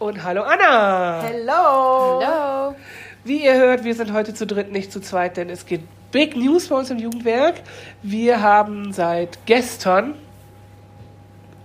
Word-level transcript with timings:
und 0.00 0.24
hallo 0.24 0.42
Anna. 0.42 1.22
Hello. 1.22 2.20
Hallo. 2.24 2.74
Wie 3.22 3.44
ihr 3.44 3.54
hört, 3.54 3.84
wir 3.84 3.94
sind 3.94 4.14
heute 4.14 4.32
zu 4.32 4.46
dritt, 4.46 4.72
nicht 4.72 4.90
zu 4.90 5.00
zweit, 5.00 5.36
denn 5.36 5.50
es 5.50 5.66
gibt 5.66 5.84
Big 6.10 6.36
News 6.36 6.68
bei 6.68 6.76
uns 6.76 6.90
im 6.90 6.98
Jugendwerk. 6.98 7.56
Wir 8.02 8.40
haben 8.40 8.92
seit 8.94 9.38
gestern, 9.44 10.14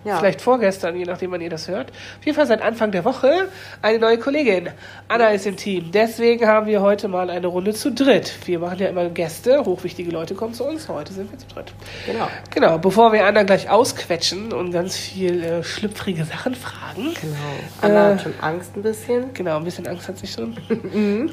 Ja. 0.05 0.17
vielleicht 0.19 0.39
vorgestern, 0.41 0.95
je 0.95 1.03
nachdem, 1.03 1.31
wann 1.31 1.41
ihr 1.41 1.49
das 1.49 1.67
hört, 1.67 1.89
auf 1.89 2.25
jeden 2.25 2.35
Fall 2.35 2.45
seit 2.47 2.61
Anfang 2.61 2.91
der 2.91 3.03
Woche 3.03 3.49
eine 3.81 3.99
neue 3.99 4.17
Kollegin. 4.17 4.69
Anna 5.07 5.29
ist 5.29 5.45
im 5.47 5.57
Team. 5.57 5.91
Deswegen 5.91 6.47
haben 6.47 6.67
wir 6.67 6.81
heute 6.81 7.07
mal 7.07 7.29
eine 7.29 7.47
Runde 7.47 7.73
zu 7.73 7.91
dritt. 7.91 8.33
Wir 8.45 8.59
machen 8.59 8.79
ja 8.79 8.87
immer 8.87 9.09
Gäste, 9.09 9.65
hochwichtige 9.65 10.11
Leute 10.11 10.35
kommen 10.35 10.53
zu 10.53 10.63
uns. 10.63 10.87
Heute 10.87 11.11
sind 11.11 11.31
wir 11.31 11.37
zu 11.39 11.47
dritt. 11.47 11.73
Genau. 12.05 12.27
Genau, 12.53 12.77
bevor 12.77 13.11
wir 13.11 13.25
Anna 13.25 13.43
gleich 13.43 13.69
ausquetschen 13.69 14.53
und 14.53 14.71
ganz 14.71 14.95
viel 14.95 15.43
äh, 15.43 15.63
schlüpfrige 15.63 16.23
Sachen 16.25 16.55
fragen. 16.55 17.13
Genau. 17.19 17.35
Anna 17.81 18.11
Äh. 18.11 18.13
hat 18.13 18.21
schon 18.21 18.33
Angst 18.41 18.77
ein 18.77 18.83
bisschen. 18.83 19.33
Genau, 19.33 19.57
ein 19.57 19.63
bisschen 19.63 19.87
Angst 19.87 20.07
hat 20.07 20.17
sie 20.19 20.27
schon. 20.27 20.55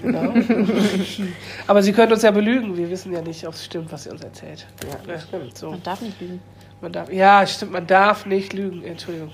genau. 0.02 0.32
Aber 1.66 1.82
sie 1.82 1.92
können 1.92 2.12
uns 2.12 2.22
ja 2.22 2.30
belügen. 2.30 2.76
Wir 2.76 2.88
wissen 2.90 3.12
ja 3.12 3.20
nicht, 3.20 3.46
ob 3.46 3.54
es 3.54 3.64
stimmt, 3.64 3.92
was 3.92 4.04
sie 4.04 4.10
uns 4.10 4.22
erzählt. 4.22 4.66
Ja, 4.88 5.12
das 5.14 5.24
stimmt. 5.24 5.56
So, 5.58 5.70
Man 5.70 5.82
darf 5.82 6.00
nicht 6.00 6.20
lügen. 6.20 6.40
Man 6.82 6.92
darf, 6.92 7.12
ja, 7.12 7.46
stimmt, 7.46 7.72
man 7.72 7.86
darf 7.86 8.26
nicht 8.26 8.52
lügen. 8.52 8.84
Entschuldigung. 8.84 9.30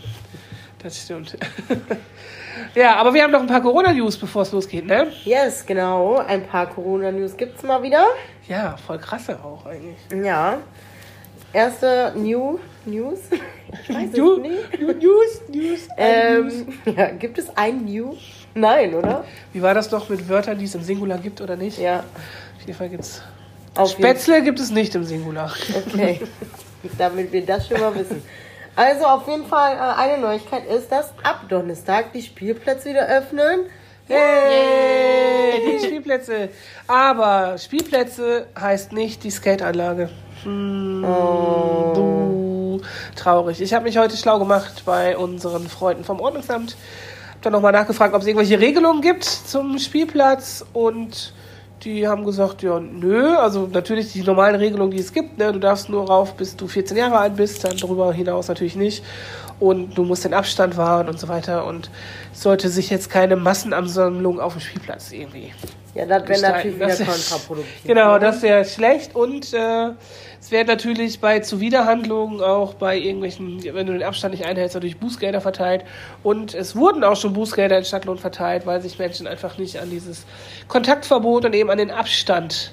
Das 0.83 1.01
stimmt. 1.03 1.37
ja, 2.75 2.97
aber 2.97 3.13
wir 3.13 3.25
haben 3.25 3.33
noch 3.33 3.41
ein 3.41 3.47
paar 3.49 3.63
Corona-News, 3.63 4.17
bevor 4.17 4.43
es 4.43 4.53
losgeht, 4.53 4.87
ne? 4.87 5.09
Yes, 5.25 5.67
genau. 5.67 6.19
Ein 6.19 6.47
paar 6.47 6.67
Corona-News 6.67 7.37
gibt's 7.37 7.63
mal 7.65 7.83
wieder. 7.83 8.05
Ja, 8.47 8.77
voll 8.77 8.99
krasse 8.99 9.39
auch 9.43 9.67
eigentlich. 9.67 9.97
Ja. 10.25 10.59
Erste 11.53 12.13
New 12.17 12.59
News. 12.85 13.21
Ich 13.83 13.95
weiß 13.95 14.13
Du, 14.13 14.37
es 14.37 14.41
nicht. 14.41 14.81
News, 14.81 14.95
News, 15.03 15.41
News. 15.49 15.89
Ähm, 15.99 16.69
ja, 16.97 17.11
gibt 17.11 17.37
es 17.37 17.55
ein 17.55 17.85
New? 17.85 18.17
Nein, 18.55 18.95
oder? 18.95 19.25
Wie 19.53 19.61
war 19.61 19.75
das 19.75 19.91
noch 19.91 20.09
mit 20.09 20.27
Wörtern, 20.27 20.57
die 20.57 20.65
es 20.65 20.75
im 20.75 20.83
Singular 20.83 21.19
gibt 21.19 21.43
oder 21.43 21.55
nicht? 21.55 21.79
Ja. 21.79 21.99
Auf 21.99 22.61
jeden 22.61 22.73
Fall 22.73 22.89
gibt's. 22.89 23.21
Auf 23.79 23.93
Spätzle 23.93 24.43
gibt 24.43 24.59
es 24.59 24.73
nicht 24.73 24.97
im 24.97 25.05
Singular. 25.05 25.53
Okay, 25.87 26.21
damit 26.99 27.33
wir 27.33 27.47
das 27.47 27.69
schon 27.69 27.81
mal 27.81 27.95
wissen. 27.95 28.25
Also 28.75 29.07
auf 29.07 29.29
jeden 29.29 29.47
Fall 29.47 29.77
äh, 29.77 30.01
eine 30.01 30.19
Neuigkeit 30.21 30.67
ist, 30.67 30.91
dass 30.91 31.13
ab 31.23 31.45
Donnerstag 31.49 32.13
die 32.13 32.23
Spielplätze 32.23 32.89
wieder 32.89 33.07
öffnen. 33.07 33.67
Yay, 34.09 35.79
die 35.79 35.87
Spielplätze. 35.87 36.49
Aber 36.89 37.57
Spielplätze 37.57 38.49
heißt 38.59 38.91
nicht 38.93 39.23
die 39.23 39.31
Skateanlage. 39.31 40.11
Hm, 40.43 41.03
buh, 41.95 42.81
traurig. 43.15 43.61
Ich 43.61 43.75
habe 43.75 43.85
mich 43.85 43.97
heute 43.97 44.17
schlau 44.17 44.41
gemacht 44.41 44.83
bei 44.87 45.17
unseren 45.17 45.69
Freunden 45.69 46.03
vom 46.03 46.19
Ordnungsamt. 46.19 46.77
Hab 47.31 47.43
dann 47.43 47.53
nochmal 47.53 47.73
nachgefragt, 47.73 48.13
ob 48.13 48.23
es 48.23 48.27
irgendwelche 48.27 48.59
Regelungen 48.59 49.03
gibt 49.03 49.23
zum 49.23 49.79
Spielplatz 49.79 50.65
und 50.73 51.33
die 51.85 52.09
haben 52.09 52.25
gesagt, 52.25 52.63
ja, 52.63 52.81
nö, 52.81 53.37
also 53.37 53.69
natürlich 53.71 54.13
die 54.13 54.23
normalen 54.23 54.57
Regelungen, 54.57 54.91
die 54.91 54.99
es 54.99 55.13
gibt, 55.13 55.39
ne, 55.39 55.53
du 55.53 55.59
darfst 55.59 55.89
nur 55.89 56.07
rauf, 56.07 56.35
bis 56.35 56.57
du 56.57 56.67
14 56.67 56.97
Jahre 56.97 57.19
alt 57.19 57.37
bist, 57.37 57.65
dann 57.65 57.77
darüber 57.77 58.13
hinaus 58.13 58.49
natürlich 58.49 58.77
nicht. 58.77 59.05
Und 59.61 59.97
du 59.99 60.05
musst 60.05 60.25
den 60.25 60.35
Abstand 60.35 60.77
wahren 60.77 61.09
und 61.09 61.19
so 61.19 61.29
weiter. 61.29 61.67
Und 61.67 61.91
sollte 62.33 62.69
sich 62.69 62.91
jetzt 62.91 63.11
keine 63.11 63.37
Massenansammlung 63.37 64.41
auf 64.41 64.53
dem 64.53 64.61
Spielplatz 64.61 65.11
irgendwie 65.11 65.53
Ja, 65.95 66.07
das 66.07 66.29
wäre 66.29 66.41
natürlich 66.41 66.77
wieder 66.77 66.97
kontraproduktiv. 66.97 67.83
Genau, 67.85 68.15
ne? 68.15 68.21
das 68.21 68.43
wäre 68.43 68.65
schlecht 68.65 69.15
und 69.15 69.53
äh, 69.53 69.91
es 70.41 70.53
wäre 70.53 70.65
natürlich 70.65 71.21
bei 71.21 71.41
Zuwiderhandlungen 71.41 72.41
auch 72.41 72.75
bei 72.75 72.97
irgendwelchen, 72.97 73.63
wenn 73.75 73.87
du 73.87 73.93
den 73.93 74.03
Abstand 74.03 74.35
nicht 74.35 74.47
einhältst, 74.47 74.75
natürlich 74.75 74.99
Bußgelder 74.99 75.41
verteilt. 75.41 75.85
Und 76.23 76.55
es 76.55 76.77
wurden 76.77 77.03
auch 77.03 77.17
schon 77.17 77.33
Bußgelder 77.33 77.79
in 77.79 77.85
Stadtlohn 77.85 78.19
verteilt, 78.19 78.65
weil 78.65 78.81
sich 78.81 78.99
Menschen 78.99 79.27
einfach 79.27 79.59
nicht 79.59 79.81
an 79.81 79.91
dieses 79.91 80.27
Kontaktverbot 80.69 81.45
und 81.45 81.55
eben 81.55 81.71
an 81.71 81.79
den 81.79 81.91
Abstand, 81.91 82.73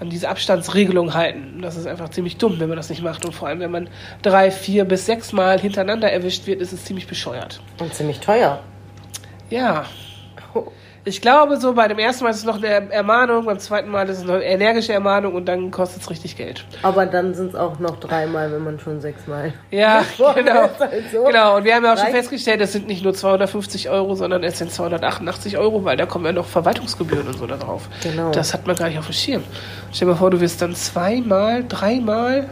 an 0.00 0.10
diese 0.10 0.28
Abstandsregelung 0.28 1.14
halten. 1.14 1.60
Das 1.62 1.76
ist 1.76 1.86
einfach 1.86 2.08
ziemlich 2.08 2.38
dumm, 2.38 2.58
wenn 2.58 2.68
man 2.68 2.76
das 2.76 2.90
nicht 2.90 3.02
macht. 3.02 3.24
Und 3.24 3.34
vor 3.34 3.46
allem, 3.46 3.60
wenn 3.60 3.70
man 3.70 3.88
drei, 4.22 4.50
vier 4.50 4.84
bis 4.84 5.06
sechs 5.06 5.32
Mal 5.32 5.60
hintereinander 5.60 6.10
erwischt 6.10 6.46
wird, 6.48 6.60
ist 6.60 6.72
es 6.72 6.84
ziemlich 6.84 7.06
bescheuert. 7.06 7.60
Und 7.78 7.94
ziemlich 7.94 8.18
teuer. 8.18 8.60
Ja. 9.48 9.84
Ich 11.10 11.20
glaube, 11.20 11.56
so 11.56 11.74
bei 11.74 11.88
dem 11.88 11.98
ersten 11.98 12.22
Mal 12.22 12.30
ist 12.30 12.36
es 12.36 12.44
noch 12.44 12.58
eine 12.58 12.88
Ermahnung, 12.92 13.44
beim 13.44 13.58
zweiten 13.58 13.90
Mal 13.90 14.08
ist 14.08 14.18
es 14.18 14.24
noch 14.24 14.34
eine 14.34 14.44
energische 14.44 14.92
Ermahnung 14.92 15.34
und 15.34 15.46
dann 15.46 15.72
kostet 15.72 16.02
es 16.02 16.08
richtig 16.08 16.36
Geld. 16.36 16.64
Aber 16.82 17.04
dann 17.04 17.34
sind 17.34 17.48
es 17.48 17.54
auch 17.56 17.80
noch 17.80 17.98
dreimal, 17.98 18.52
wenn 18.52 18.62
man 18.62 18.78
schon 18.78 19.00
sechsmal. 19.00 19.52
Ja, 19.72 20.04
genau. 20.36 20.70
halt 20.78 21.10
so. 21.12 21.24
Genau, 21.24 21.56
und 21.56 21.64
wir 21.64 21.74
haben 21.74 21.84
ja 21.84 21.94
auch 21.94 21.96
schon 21.96 22.06
Reicht. 22.06 22.16
festgestellt, 22.16 22.60
es 22.60 22.70
sind 22.72 22.86
nicht 22.86 23.02
nur 23.02 23.12
250 23.12 23.90
Euro, 23.90 24.14
sondern 24.14 24.44
es 24.44 24.58
sind 24.58 24.70
288 24.70 25.58
Euro, 25.58 25.84
weil 25.84 25.96
da 25.96 26.06
kommen 26.06 26.26
ja 26.26 26.32
noch 26.32 26.46
Verwaltungsgebühren 26.46 27.26
und 27.26 27.38
so 27.38 27.46
da 27.48 27.56
drauf. 27.56 27.88
Genau. 28.04 28.30
Das 28.30 28.54
hat 28.54 28.68
man 28.68 28.76
gar 28.76 28.88
nicht 28.88 29.00
auf 29.00 29.06
dem 29.06 29.12
Schirm. 29.12 29.42
Stell 29.92 30.06
dir 30.06 30.12
mal 30.12 30.18
vor, 30.18 30.30
du 30.30 30.40
wirst 30.40 30.62
dann 30.62 30.76
zweimal, 30.76 31.64
dreimal 31.68 32.48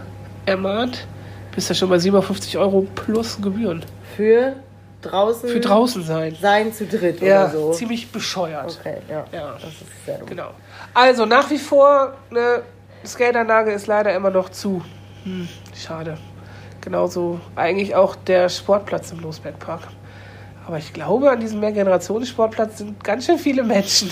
ermahnt, 0.47 1.07
bist 1.55 1.69
ja 1.69 1.77
schon 1.77 1.91
bei 1.91 2.01
750 2.01 2.59
Euro 2.59 2.89
plus 2.97 3.41
Gebühren. 3.41 3.85
Für 4.17 4.55
draußen, 5.03 5.49
Für 5.49 5.61
draußen 5.61 6.03
sein. 6.03 6.37
sein 6.41 6.73
zu 6.73 6.87
dritt 6.87 7.21
Ja, 7.21 7.45
oder 7.45 7.51
so. 7.53 7.73
ziemlich 7.73 8.11
bescheuert. 8.11 8.79
Okay, 8.81 8.99
ja. 9.09 9.25
Ja. 9.33 9.53
Das 9.55 9.65
ist 9.65 10.05
sehr 10.05 10.19
dumm. 10.19 10.29
Genau. 10.29 10.51
Also 10.95 11.25
nach 11.27 11.51
wie 11.51 11.59
vor, 11.59 12.15
eine 12.31 12.63
Skateanlage 13.07 13.73
ist 13.73 13.87
leider 13.87 14.15
immer 14.15 14.31
noch 14.31 14.49
zu. 14.49 14.83
Hm, 15.25 15.49
schade. 15.75 16.19
Genauso 16.81 17.41
eigentlich 17.57 17.95
auch 17.95 18.15
der 18.17 18.49
Sportplatz 18.49 19.11
im 19.13 19.21
Losbergpark. 19.21 19.83
Aber 20.67 20.79
ich 20.79 20.93
glaube, 20.93 21.31
an 21.31 21.41
diesem 21.41 21.61
Mehrgenerationen-Sportplatz 21.61 22.79
sind 22.79 23.03
ganz 23.03 23.25
schön 23.25 23.39
viele 23.39 23.63
Menschen, 23.65 24.11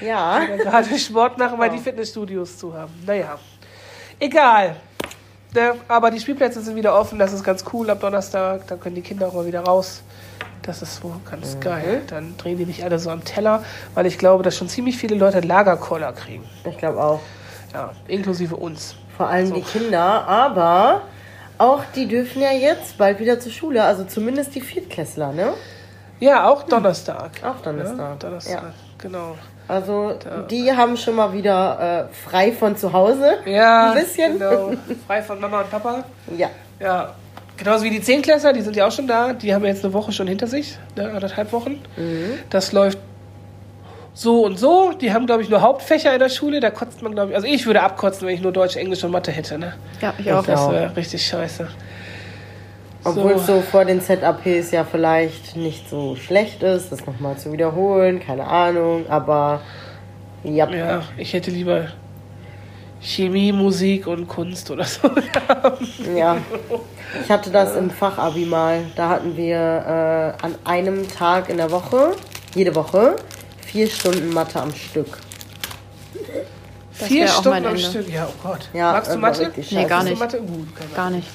Ja. 0.00 0.40
die 0.56 0.62
gerade 0.62 0.98
Sport 0.98 1.36
machen, 1.38 1.58
weil 1.58 1.70
die 1.70 1.78
Fitnessstudios 1.78 2.58
zu 2.58 2.72
haben. 2.72 2.92
Naja, 3.06 3.38
egal. 4.20 4.76
Ne, 5.54 5.74
aber 5.86 6.10
die 6.10 6.18
Spielplätze 6.18 6.60
sind 6.62 6.74
wieder 6.74 6.98
offen, 6.98 7.18
das 7.18 7.32
ist 7.32 7.44
ganz 7.44 7.64
cool 7.72 7.88
ab 7.88 8.00
Donnerstag. 8.00 8.66
Da 8.66 8.76
können 8.76 8.96
die 8.96 9.02
Kinder 9.02 9.28
auch 9.28 9.34
mal 9.34 9.46
wieder 9.46 9.60
raus. 9.60 10.02
Das 10.62 10.82
ist 10.82 10.96
so 10.96 11.14
ganz 11.30 11.60
geil. 11.60 12.02
Dann 12.08 12.36
drehen 12.38 12.58
die 12.58 12.64
nicht 12.66 12.82
alle 12.84 12.98
so 12.98 13.10
am 13.10 13.22
Teller, 13.22 13.62
weil 13.94 14.06
ich 14.06 14.18
glaube, 14.18 14.42
dass 14.42 14.56
schon 14.56 14.68
ziemlich 14.68 14.96
viele 14.96 15.14
Leute 15.14 15.40
Lagerkoller 15.40 16.12
kriegen. 16.12 16.44
Ich 16.68 16.78
glaube 16.78 17.02
auch. 17.02 17.20
Ja, 17.72 17.92
inklusive 18.08 18.56
uns. 18.56 18.96
Vor 19.16 19.28
allem 19.28 19.48
So. 19.48 19.54
die 19.54 19.62
Kinder, 19.62 20.26
aber 20.26 21.02
auch 21.58 21.82
die 21.94 22.08
dürfen 22.08 22.40
ja 22.42 22.50
jetzt 22.52 22.98
bald 22.98 23.20
wieder 23.20 23.38
zur 23.38 23.52
Schule. 23.52 23.84
Also 23.84 24.04
zumindest 24.04 24.54
die 24.54 24.60
Viertklässler, 24.60 25.32
ne? 25.32 25.52
Ja, 26.18 26.48
auch 26.48 26.62
Donnerstag. 26.64 27.32
Auch 27.44 27.60
Donnerstag, 27.60 27.98
Ja, 27.98 28.14
Donnerstag, 28.16 28.62
ja. 28.62 28.72
Genau. 29.04 29.36
Also 29.68 30.14
die 30.50 30.70
haben 30.72 30.96
schon 30.96 31.14
mal 31.14 31.32
wieder 31.32 32.08
äh, 32.10 32.14
frei 32.28 32.50
von 32.52 32.76
zu 32.76 32.92
Hause. 32.92 33.38
Ja, 33.46 33.92
Ein 33.92 34.00
bisschen. 34.00 34.38
genau. 34.38 34.72
Frei 35.06 35.22
von 35.22 35.40
Mama 35.40 35.60
und 35.60 35.70
Papa. 35.70 36.04
Ja. 36.36 36.50
Ja, 36.80 37.14
genauso 37.56 37.84
wie 37.84 37.90
die 37.90 38.02
Zehnklässler, 38.02 38.52
die 38.52 38.60
sind 38.60 38.76
ja 38.76 38.86
auch 38.86 38.92
schon 38.92 39.06
da. 39.06 39.32
Die 39.32 39.54
haben 39.54 39.64
jetzt 39.64 39.84
eine 39.84 39.94
Woche 39.94 40.12
schon 40.12 40.26
hinter 40.26 40.46
sich, 40.48 40.76
ne, 40.96 41.10
anderthalb 41.10 41.52
Wochen. 41.52 41.80
Mhm. 41.96 42.34
Das 42.50 42.72
läuft 42.72 42.98
so 44.12 44.44
und 44.44 44.58
so. 44.58 44.92
Die 44.92 45.12
haben, 45.12 45.26
glaube 45.26 45.42
ich, 45.42 45.48
nur 45.48 45.62
Hauptfächer 45.62 46.12
in 46.12 46.18
der 46.18 46.28
Schule. 46.28 46.60
Da 46.60 46.70
kotzt 46.70 47.00
man, 47.02 47.12
glaube 47.14 47.30
ich, 47.30 47.36
also 47.36 47.46
ich 47.48 47.64
würde 47.66 47.80
abkotzen, 47.82 48.26
wenn 48.26 48.34
ich 48.34 48.42
nur 48.42 48.52
Deutsch, 48.52 48.76
Englisch 48.76 49.02
und 49.04 49.12
Mathe 49.12 49.32
hätte. 49.32 49.56
Ne? 49.58 49.74
Ja, 50.00 50.12
ich 50.18 50.30
auch. 50.32 50.44
Das 50.44 50.60
Ja. 50.60 50.72
wäre 50.72 50.96
richtig 50.96 51.26
scheiße. 51.26 51.68
Obwohl 53.04 53.32
es 53.32 53.46
So. 53.46 53.56
so 53.56 53.60
vor 53.62 53.84
den 53.84 54.00
ZAPs 54.00 54.70
ja 54.70 54.84
vielleicht 54.84 55.56
nicht 55.56 55.88
so 55.88 56.16
schlecht 56.16 56.62
ist, 56.62 56.90
das 56.90 57.04
nochmal 57.06 57.36
zu 57.36 57.52
wiederholen, 57.52 58.20
keine 58.20 58.46
Ahnung, 58.46 59.06
aber 59.08 59.60
ja. 60.42 60.68
Ja, 60.70 61.02
ich 61.16 61.32
hätte 61.32 61.50
lieber 61.50 61.88
Chemie, 63.00 63.52
Musik 63.52 64.06
und 64.06 64.26
Kunst 64.28 64.70
oder 64.70 64.84
so. 64.84 65.10
Ja. 66.16 66.38
Ich 67.22 67.30
hatte 67.30 67.50
das 67.50 67.76
im 67.76 67.90
Fachabi 67.90 68.44
mal. 68.46 68.80
Da 68.96 69.08
hatten 69.10 69.36
wir 69.36 69.56
äh, 70.40 70.44
an 70.44 70.54
einem 70.64 71.06
Tag 71.08 71.48
in 71.48 71.58
der 71.58 71.70
Woche, 71.70 72.12
jede 72.54 72.74
Woche, 72.74 73.16
vier 73.60 73.88
Stunden 73.88 74.32
Mathe 74.32 74.60
am 74.60 74.74
Stück. 74.74 75.18
Das 76.98 77.08
Vier 77.08 77.28
Stunden 77.28 77.50
mein 77.50 77.66
am 77.66 77.74
Ende. 77.74 77.86
Stück. 77.88 78.08
Ja, 78.08 78.28
oh 78.28 78.48
Gott. 78.48 78.68
Ja, 78.72 78.92
Magst 78.92 79.12
du 79.12 79.18
Mathe? 79.18 79.52
Nee, 79.70 79.84
gar 79.84 80.02
nicht. 80.04 80.18
Mathe? 80.18 80.38
Gut, 80.38 80.68
Gar 80.94 81.10
nicht. 81.10 81.28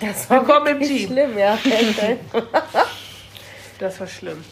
Das 0.00 0.28
war 0.28 0.40
Willkommen 0.46 0.66
im 0.66 0.80
Team. 0.80 1.08
schlimm, 1.08 1.38
ja. 1.38 1.58
Das 3.80 3.98
war 3.98 4.06
schlimm. 4.06 4.42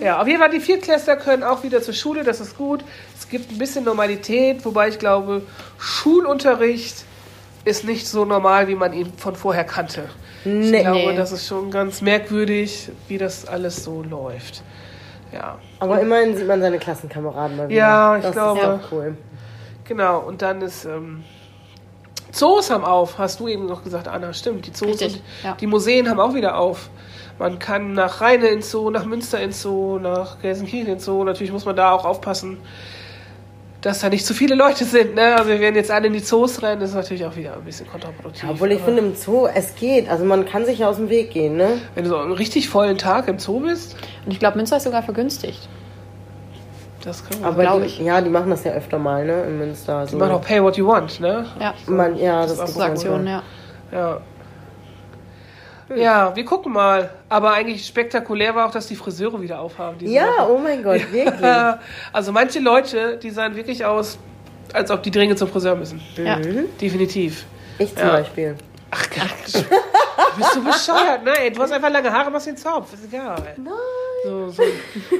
Ja, 0.00 0.20
auf 0.22 0.28
jeden 0.28 0.38
Fall, 0.38 0.50
die 0.50 0.60
Viertklässler 0.60 1.16
können 1.16 1.42
auch 1.42 1.64
wieder 1.64 1.82
zur 1.82 1.94
Schule, 1.94 2.22
das 2.22 2.40
ist 2.40 2.56
gut. 2.56 2.84
Es 3.18 3.28
gibt 3.28 3.50
ein 3.50 3.58
bisschen 3.58 3.84
Normalität, 3.84 4.64
wobei 4.64 4.88
ich 4.88 5.00
glaube, 5.00 5.42
Schulunterricht 5.78 7.04
ist 7.64 7.84
nicht 7.84 8.06
so 8.06 8.24
normal, 8.24 8.68
wie 8.68 8.76
man 8.76 8.92
ihn 8.92 9.12
von 9.16 9.34
vorher 9.34 9.64
kannte. 9.64 10.04
Ich 10.44 10.52
Nee. 10.52 10.82
glaube, 10.82 11.10
Nee. 11.10 11.16
das 11.16 11.32
ist 11.32 11.48
schon 11.48 11.72
ganz 11.72 12.00
merkwürdig, 12.02 12.90
wie 13.08 13.18
das 13.18 13.46
alles 13.46 13.82
so 13.82 14.02
läuft. 14.02 14.62
Ja, 15.32 15.58
Aber 15.80 16.00
immerhin 16.00 16.36
sieht 16.36 16.46
man 16.46 16.60
seine 16.60 16.78
Klassenkameraden 16.78 17.56
mal 17.56 17.68
wieder. 17.68 17.78
Ja, 17.78 18.16
ich 18.16 18.22
das 18.22 18.32
glaube. 18.32 18.60
Ist 18.60 18.66
auch 18.66 18.92
cool. 18.92 19.16
genau. 19.84 20.20
Und 20.20 20.40
dann 20.40 20.62
ist 20.62 20.84
ähm, 20.84 21.24
Zoos 22.32 22.70
haben 22.70 22.84
auf, 22.84 23.18
hast 23.18 23.40
du 23.40 23.48
eben 23.48 23.66
noch 23.66 23.82
gesagt, 23.82 24.08
Anna. 24.08 24.32
Stimmt, 24.32 24.66
die 24.66 24.72
Zoos 24.72 25.00
Richtig, 25.00 25.14
und 25.16 25.22
ja. 25.44 25.56
die 25.58 25.66
Museen 25.66 26.08
haben 26.08 26.20
auch 26.20 26.34
wieder 26.34 26.58
auf. 26.58 26.90
Man 27.38 27.58
kann 27.58 27.92
nach 27.92 28.20
Rheine 28.20 28.48
ins 28.48 28.70
Zoo, 28.70 28.90
nach 28.90 29.04
Münster 29.04 29.40
ins 29.40 29.62
Zoo, 29.62 29.98
nach 29.98 30.40
Gelsenkirchen 30.40 30.94
ins 30.94 31.04
Zoo. 31.04 31.22
Natürlich 31.24 31.52
muss 31.52 31.64
man 31.64 31.76
da 31.76 31.92
auch 31.92 32.04
aufpassen, 32.04 32.58
dass 33.80 34.00
da 34.00 34.08
nicht 34.08 34.26
zu 34.26 34.34
viele 34.34 34.56
Leute 34.56 34.84
sind. 34.84 35.14
Ne? 35.14 35.36
Also 35.36 35.50
wir 35.50 35.60
werden 35.60 35.76
jetzt 35.76 35.90
alle 35.90 36.08
in 36.08 36.12
die 36.12 36.22
Zoos 36.22 36.62
rennen, 36.62 36.80
das 36.80 36.90
ist 36.90 36.96
natürlich 36.96 37.24
auch 37.24 37.36
wieder 37.36 37.54
ein 37.54 37.64
bisschen 37.64 37.86
kontraproduktiv. 37.86 38.48
Obwohl 38.50 38.72
ich 38.72 38.80
finde, 38.80 39.02
im 39.02 39.14
Zoo, 39.14 39.46
es 39.46 39.76
geht. 39.76 40.08
Also 40.08 40.24
man 40.24 40.46
kann 40.46 40.66
sich 40.66 40.80
ja 40.80 40.88
aus 40.88 40.96
dem 40.96 41.10
Weg 41.10 41.30
gehen, 41.30 41.56
ne? 41.56 41.80
Wenn 41.94 42.04
du 42.04 42.10
so 42.10 42.18
einen 42.18 42.32
richtig 42.32 42.68
vollen 42.68 42.98
Tag 42.98 43.28
im 43.28 43.38
Zoo 43.38 43.60
bist, 43.60 43.96
Und 44.24 44.32
ich 44.32 44.40
glaube, 44.40 44.56
Münster 44.56 44.78
ist 44.78 44.84
sogar 44.84 45.02
vergünstigt. 45.02 45.68
Das 47.04 47.26
kann 47.28 47.40
man. 47.40 47.52
Aber 47.52 47.62
glaub 47.62 47.80
die, 47.80 47.86
ich. 47.86 47.98
ja, 48.00 48.20
die 48.20 48.30
machen 48.30 48.50
das 48.50 48.64
ja 48.64 48.72
öfter 48.72 48.98
mal, 48.98 49.24
ne? 49.24 49.42
In 49.44 49.58
Münster. 49.58 50.04
Die 50.06 50.12
So. 50.12 50.18
machen 50.18 50.32
auch 50.32 50.42
Pay 50.42 50.62
What 50.62 50.76
You 50.76 50.86
Want, 50.86 51.20
ne? 51.20 51.46
Ja, 51.60 51.74
Man, 51.86 52.16
ja, 52.16 52.42
das, 52.42 52.56
Das 52.56 52.70
ist 52.70 52.76
so 52.76 52.82
Aktionen, 52.82 53.26
ja. 53.26 53.42
Ja. 53.92 54.20
Ja, 55.96 56.36
wir 56.36 56.44
gucken 56.44 56.72
mal. 56.72 57.08
Aber 57.30 57.52
eigentlich 57.54 57.86
spektakulär 57.86 58.54
war 58.54 58.66
auch, 58.66 58.70
dass 58.72 58.86
die 58.88 58.96
Friseure 58.96 59.40
wieder 59.40 59.58
aufhaben. 59.60 59.96
Ja, 60.00 60.26
Woche. 60.26 60.52
oh 60.52 60.58
mein 60.58 60.82
Gott, 60.82 61.00
wirklich. 61.12 61.40
Also 62.12 62.32
manche 62.32 62.58
Leute, 62.60 63.16
die 63.16 63.30
sahen 63.30 63.56
wirklich 63.56 63.84
aus, 63.84 64.18
als 64.74 64.90
ob 64.90 65.02
die 65.02 65.10
dringend 65.10 65.38
zum 65.38 65.48
Friseur 65.48 65.76
müssen. 65.76 66.02
ja. 66.16 66.36
Definitiv. 66.80 67.46
Ich 67.78 67.94
zum 67.96 68.06
Ja. 68.06 68.12
Beispiel. 68.12 68.56
Ach. 68.90 69.06
Du 70.30 70.44
bist 70.44 70.52
so 70.54 70.60
bescheuert, 70.60 71.24
ne? 71.24 71.32
Ey, 71.40 71.50
du 71.50 71.60
hast 71.60 71.72
einfach 71.72 71.90
lange 71.90 72.12
Haare, 72.12 72.30
machst 72.30 72.46
den 72.46 72.56
Zopf. 72.56 72.92
Ist 72.92 73.06
egal. 73.12 73.36
Nein. 73.56 73.72
So, 74.24 74.48
so, 74.48 74.62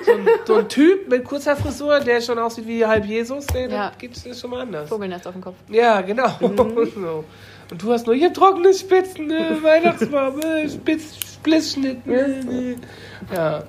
so, 0.05 0.13
ein, 0.13 0.29
so 0.45 0.55
ein 0.57 0.69
Typ 0.69 1.09
mit 1.09 1.25
kurzer 1.25 1.55
Frisur, 1.57 2.01
der 2.01 2.21
schon 2.21 2.39
aussieht 2.39 2.67
wie 2.67 2.85
halb 2.85 3.05
Jesus, 3.05 3.47
der 3.47 3.69
Ja. 3.69 3.93
geht 3.99 4.17
ist 4.17 4.41
schon 4.41 4.51
mal 4.51 4.61
anders. 4.63 4.89
Vogelnest 4.89 5.27
auf 5.27 5.35
dem 5.35 5.43
Kopf. 5.43 5.57
Ja, 5.69 6.01
genau. 6.01 6.29
so. 6.41 7.25
Und 7.71 7.83
du 7.83 7.93
hast 7.93 8.07
nur 8.07 8.17
hier 8.17 8.33
trockene 8.33 8.73
Spitzen, 8.75 9.27
ne? 9.27 9.59
Weihnachtsbaum, 9.63 10.41
Spitz, 10.69 11.17
Splissschnitt. 11.35 12.07
Ne? 12.07 12.77
Ja. 13.33 13.63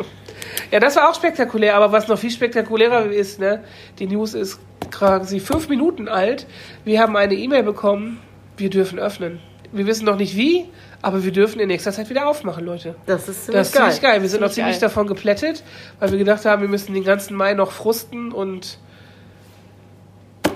ja, 0.70 0.80
das 0.80 0.96
war 0.96 1.10
auch 1.10 1.14
spektakulär, 1.14 1.74
aber 1.76 1.92
was 1.92 2.08
noch 2.08 2.18
viel 2.18 2.30
spektakulärer 2.30 3.06
ist, 3.06 3.40
ne? 3.40 3.64
Die 3.98 4.06
News 4.06 4.34
ist 4.34 4.60
quasi 4.90 5.40
fünf 5.40 5.68
Minuten 5.68 6.08
alt. 6.08 6.46
Wir 6.84 7.00
haben 7.00 7.16
eine 7.16 7.34
E-Mail 7.34 7.64
bekommen, 7.64 8.20
wir 8.56 8.70
dürfen 8.70 8.98
öffnen. 8.98 9.40
Wir 9.72 9.86
wissen 9.86 10.04
noch 10.04 10.16
nicht 10.16 10.36
wie, 10.36 10.66
aber 11.04 11.22
wir 11.22 11.32
dürfen 11.32 11.60
in 11.60 11.68
nächster 11.68 11.92
Zeit 11.92 12.08
wieder 12.10 12.26
aufmachen, 12.26 12.64
Leute. 12.64 12.94
Das 13.06 13.28
ist 13.28 13.44
ziemlich 13.44 13.60
Das 13.60 13.68
ist 13.68 13.74
geil. 13.74 13.82
ziemlich 13.92 14.02
geil. 14.02 14.22
Wir 14.22 14.28
sind 14.28 14.42
auch 14.44 14.50
Ziemlich 14.50 14.74
geil. 14.74 14.80
davon 14.88 15.06
geplättet, 15.06 15.62
weil 16.00 16.10
wir 16.10 16.18
gedacht 16.18 16.44
haben, 16.44 16.62
wir 16.62 16.68
müssen 16.68 16.94
den 16.94 17.04
ganzen 17.04 17.36
Mai 17.36 17.54
noch 17.54 17.70
frusten 17.72 18.32
und 18.32 18.78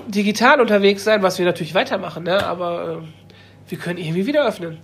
digital 0.06 0.60
unterwegs 0.60 1.04
sein, 1.04 1.22
was 1.22 1.38
wir 1.38 1.46
natürlich 1.46 1.74
weitermachen, 1.74 2.24
ne? 2.24 2.44
aber 2.46 3.02
äh, 3.02 3.70
wir 3.70 3.78
können 3.78 3.98
irgendwie 3.98 4.26
wieder 4.26 4.46
öffnen. 4.46 4.78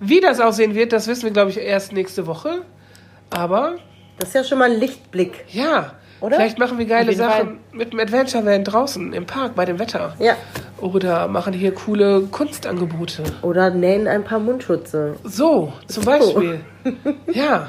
Wie 0.00 0.20
das 0.20 0.40
aussehen 0.40 0.74
wird, 0.74 0.92
das 0.92 1.06
wissen 1.06 1.24
wir, 1.24 1.30
glaube 1.30 1.50
ich, 1.50 1.58
erst 1.58 1.92
nächste 1.92 2.26
Woche. 2.26 2.62
Aber 3.30 3.76
Das 4.18 4.30
ist 4.30 4.34
ja 4.34 4.44
schon 4.44 4.58
mal 4.58 4.70
ein 4.70 4.78
Lichtblick. 4.80 5.44
ja, 5.48 5.92
Oder? 6.20 6.36
vielleicht 6.36 6.58
machen 6.58 6.78
wir 6.78 6.86
geile 6.86 7.12
Sachen 7.14 7.58
mit 7.72 7.92
dem 7.92 8.00
Adventure 8.00 8.44
Van 8.44 8.64
draußen 8.64 9.12
im 9.12 9.26
Park 9.26 9.54
bei 9.54 9.64
dem 9.64 9.78
Wetter. 9.78 10.16
Ja. 10.18 10.36
Oder 10.82 11.28
machen 11.28 11.52
hier 11.52 11.72
coole 11.72 12.22
Kunstangebote. 12.22 13.22
Oder 13.42 13.70
nähen 13.70 14.08
ein 14.08 14.24
paar 14.24 14.40
Mundschutze. 14.40 15.14
So, 15.22 15.72
zum 15.86 16.04
Beispiel. 16.04 16.60
Ja, 17.32 17.68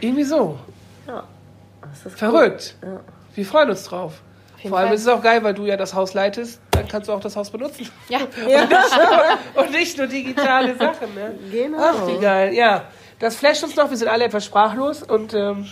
irgendwie 0.00 0.24
so. 0.24 0.58
Das 1.06 2.06
ist 2.12 2.18
Verrückt. 2.18 2.76
Ja. 2.82 3.00
Wir 3.34 3.46
freuen 3.46 3.70
uns 3.70 3.84
drauf. 3.84 4.20
Vor 4.62 4.76
allem 4.78 4.88
Fall. 4.88 4.94
ist 4.94 5.00
es 5.02 5.08
auch 5.08 5.22
geil, 5.22 5.42
weil 5.42 5.54
du 5.54 5.64
ja 5.64 5.78
das 5.78 5.94
Haus 5.94 6.12
leitest, 6.12 6.60
dann 6.72 6.86
kannst 6.86 7.08
du 7.08 7.12
auch 7.14 7.20
das 7.20 7.34
Haus 7.34 7.50
benutzen. 7.50 7.88
Ja, 8.10 8.18
Und 9.54 9.72
nicht 9.72 9.96
nur 9.96 10.06
digitale 10.06 10.76
Sachen, 10.76 11.14
ne? 11.14 11.34
Genau. 11.50 11.78
Ach, 11.80 12.06
wie 12.06 12.18
geil. 12.20 12.52
Ja, 12.52 12.84
das 13.18 13.36
flasht 13.36 13.64
uns 13.64 13.74
noch. 13.76 13.88
Wir 13.88 13.96
sind 13.96 14.08
alle 14.08 14.24
etwas 14.24 14.44
sprachlos 14.44 15.02
und 15.02 15.32
ähm, 15.32 15.66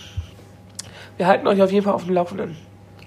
wir 1.17 1.27
halten 1.27 1.45
euch 1.47 1.61
auf 1.61 1.71
jeden 1.71 1.85
Fall 1.85 1.93
auf 1.93 2.05
dem 2.05 2.15
Laufenden. 2.15 2.57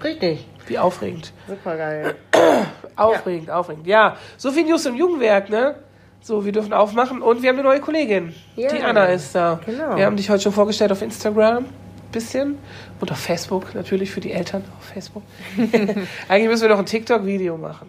Richtig. 0.01 0.45
Wie 0.67 0.79
aufregend. 0.79 1.33
Super 1.47 1.77
geil. 1.77 2.15
Aufregend, 2.95 3.49
aufregend. 3.49 3.87
Ja, 3.87 4.17
so 4.37 4.51
viel 4.51 4.65
News 4.65 4.85
im 4.85 4.95
Jugendwerk, 4.95 5.49
ne? 5.49 5.75
So, 6.21 6.45
wir 6.45 6.51
dürfen 6.51 6.71
aufmachen 6.73 7.21
und 7.21 7.41
wir 7.41 7.49
haben 7.49 7.57
eine 7.57 7.67
neue 7.67 7.81
Kollegin. 7.81 8.33
Ja. 8.55 8.71
Die 8.71 8.81
Anna 8.81 9.05
ist 9.05 9.33
da. 9.33 9.59
Genau. 9.65 9.97
Wir 9.97 10.05
haben 10.05 10.15
dich 10.15 10.29
heute 10.29 10.43
schon 10.43 10.53
vorgestellt 10.53 10.91
auf 10.91 11.01
Instagram. 11.01 11.65
Bisschen. 12.13 12.57
Und 13.01 13.11
auf 13.11 13.17
Facebook, 13.17 13.75
natürlich 13.75 14.11
für 14.11 14.21
die 14.21 14.31
Eltern 14.31 14.63
auf 14.77 14.85
Facebook. 14.85 15.23
Eigentlich 16.29 16.47
müssen 16.47 16.61
wir 16.61 16.69
noch 16.69 16.79
ein 16.79 16.85
TikTok-Video 16.85 17.57
machen. 17.57 17.87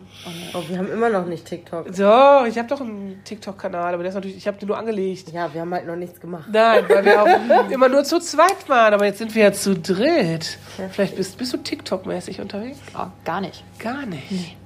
Oh, 0.54 0.62
wir 0.66 0.78
haben 0.78 0.90
immer 0.90 1.10
noch 1.10 1.26
nicht 1.26 1.44
TikTok. 1.44 1.86
So, 1.92 2.44
ich 2.46 2.58
habe 2.58 2.66
doch 2.68 2.80
einen 2.80 3.20
TikTok-Kanal, 3.22 3.94
aber 3.94 4.02
der 4.02 4.08
ist 4.08 4.14
natürlich, 4.14 4.38
ich 4.38 4.46
habe 4.46 4.56
den 4.56 4.68
nur 4.68 4.78
angelegt. 4.78 5.30
Ja, 5.30 5.52
wir 5.52 5.60
haben 5.60 5.72
halt 5.74 5.86
noch 5.86 5.96
nichts 5.96 6.18
gemacht. 6.18 6.48
Nein, 6.50 6.84
weil 6.88 7.04
wir 7.04 7.22
auch 7.22 7.70
immer 7.70 7.88
nur 7.88 8.02
zu 8.02 8.18
zweit 8.18 8.68
waren, 8.68 8.94
aber 8.94 9.04
jetzt 9.04 9.18
sind 9.18 9.34
wir 9.34 9.42
ja 9.42 9.52
zu 9.52 9.76
dritt. 9.76 10.58
Vielleicht 10.92 11.16
bist, 11.16 11.36
bist 11.36 11.52
du 11.52 11.58
TikTok-mäßig 11.58 12.40
unterwegs? 12.40 12.78
oh, 12.98 13.06
gar 13.24 13.42
nicht. 13.42 13.62
Gar 13.78 14.06
nicht. 14.06 14.56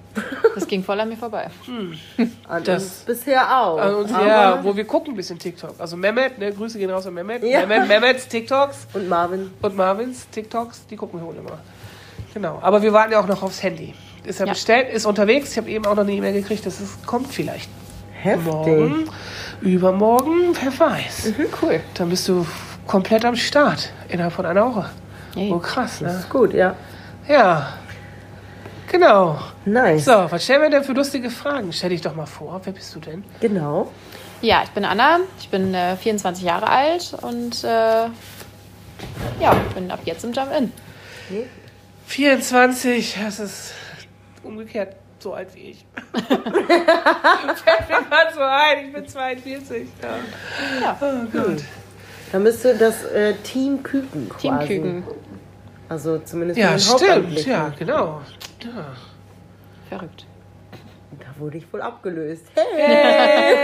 Das 0.54 0.66
ging 0.66 0.82
voll 0.82 0.98
an 1.00 1.08
mir 1.08 1.16
vorbei. 1.16 1.48
An 2.48 2.64
Das- 2.64 2.82
uns 2.82 2.92
bisher 3.06 3.60
auch. 3.60 3.74
Und, 4.00 4.14
Aber- 4.14 4.26
ja, 4.26 4.64
wo 4.64 4.74
wir 4.76 4.84
gucken 4.84 5.12
ein 5.14 5.16
bisschen 5.16 5.38
TikTok. 5.38 5.74
Also 5.78 5.96
Mehmet, 5.96 6.38
ne, 6.38 6.52
Grüße 6.52 6.78
gehen 6.78 6.90
raus 6.90 7.06
an 7.06 7.14
Mehmet. 7.14 7.42
Ja. 7.44 7.66
Mehmet 7.66 7.88
Mehmets 7.88 8.28
TikToks 8.28 8.88
Und 8.94 9.08
Marvin. 9.08 9.50
und 9.62 9.76
Marvins 9.76 10.28
TikToks, 10.30 10.86
die 10.86 10.96
gucken 10.96 11.20
wir 11.20 11.26
wohl 11.26 11.36
immer. 11.36 11.58
Genau, 12.34 12.58
aber 12.62 12.82
wir 12.82 12.92
warten 12.92 13.12
ja 13.12 13.20
auch 13.20 13.26
noch 13.26 13.42
aufs 13.42 13.62
Handy. 13.62 13.94
Ist 14.24 14.40
ja, 14.40 14.46
Ja. 14.46 14.52
bestellt, 14.52 14.92
ist 14.92 15.06
unterwegs. 15.06 15.52
Ich 15.52 15.56
habe 15.58 15.70
eben 15.70 15.86
auch 15.86 15.94
noch 15.94 16.02
eine 16.02 16.12
E-Mail 16.12 16.34
gekriegt, 16.34 16.66
dass 16.66 16.80
es 16.80 16.98
kommt 17.06 17.32
vielleicht 17.32 17.70
Heftig. 18.20 18.44
morgen, 18.52 19.08
übermorgen, 19.62 20.56
wer 20.60 20.78
weiß. 20.88 21.32
Mhm, 21.36 21.46
cool. 21.62 21.80
Dann 21.94 22.10
bist 22.10 22.28
du 22.28 22.46
komplett 22.86 23.24
am 23.24 23.36
Start 23.36 23.90
innerhalb 24.08 24.32
von 24.32 24.46
einer 24.46 24.64
Woche. 24.66 24.90
Yay. 25.34 25.52
Oh 25.52 25.58
krass, 25.58 26.00
ne? 26.00 26.08
Ist 26.10 26.28
gut, 26.30 26.52
ja. 26.54 26.74
Ja, 27.28 27.74
genau. 28.90 29.38
Nice. 29.64 30.04
So, 30.04 30.12
was 30.30 30.44
stellen 30.44 30.62
wir 30.62 30.70
denn 30.70 30.84
für 30.84 30.92
lustige 30.92 31.30
Fragen? 31.30 31.72
Stell 31.72 31.90
dich 31.90 32.00
doch 32.00 32.14
mal 32.14 32.26
vor, 32.26 32.60
wer 32.64 32.72
bist 32.72 32.94
du 32.94 33.00
denn? 33.00 33.24
Genau. 33.40 33.90
Ja, 34.40 34.62
ich 34.62 34.70
bin 34.70 34.84
Anna, 34.84 35.20
ich 35.40 35.48
bin 35.48 35.74
äh, 35.74 35.96
24 35.96 36.44
Jahre 36.44 36.68
alt 36.68 37.14
und 37.22 37.64
äh, 37.64 38.06
ja, 39.40 39.54
bin 39.74 39.90
ab 39.90 40.00
jetzt 40.04 40.24
im 40.24 40.32
Jump-In. 40.32 40.72
24, 42.06 43.18
das 43.22 43.40
ist 43.40 43.74
umgekehrt 44.42 44.96
so 45.20 45.34
alt 45.34 45.54
wie 45.54 45.70
ich. 45.70 45.84
Fällt 46.12 47.88
mir 47.88 48.02
gerade 48.08 48.34
so 48.34 48.40
ein, 48.40 48.86
ich 48.86 48.92
bin 48.92 49.08
42. 49.08 49.88
Ja. 50.02 50.08
Ja, 50.80 50.96
Oh 51.00 51.26
Gott. 51.32 51.62
Dann 52.30 52.44
bist 52.44 52.64
du 52.64 52.74
das 52.76 53.04
äh, 53.04 53.34
Team 53.42 53.82
Küken 53.82 54.28
quasi. 54.28 54.66
Teamküken. 54.66 55.04
Also 55.88 56.18
zumindest 56.18 56.58
Ja, 56.58 56.78
stimmt, 56.78 57.46
ja, 57.46 57.72
genau. 57.78 58.20
Ja. 58.62 58.94
Verrückt. 59.88 60.26
Da 61.18 61.26
wurde 61.38 61.58
ich 61.58 61.72
wohl 61.72 61.80
abgelöst. 61.80 62.44
Hey. 62.54 63.54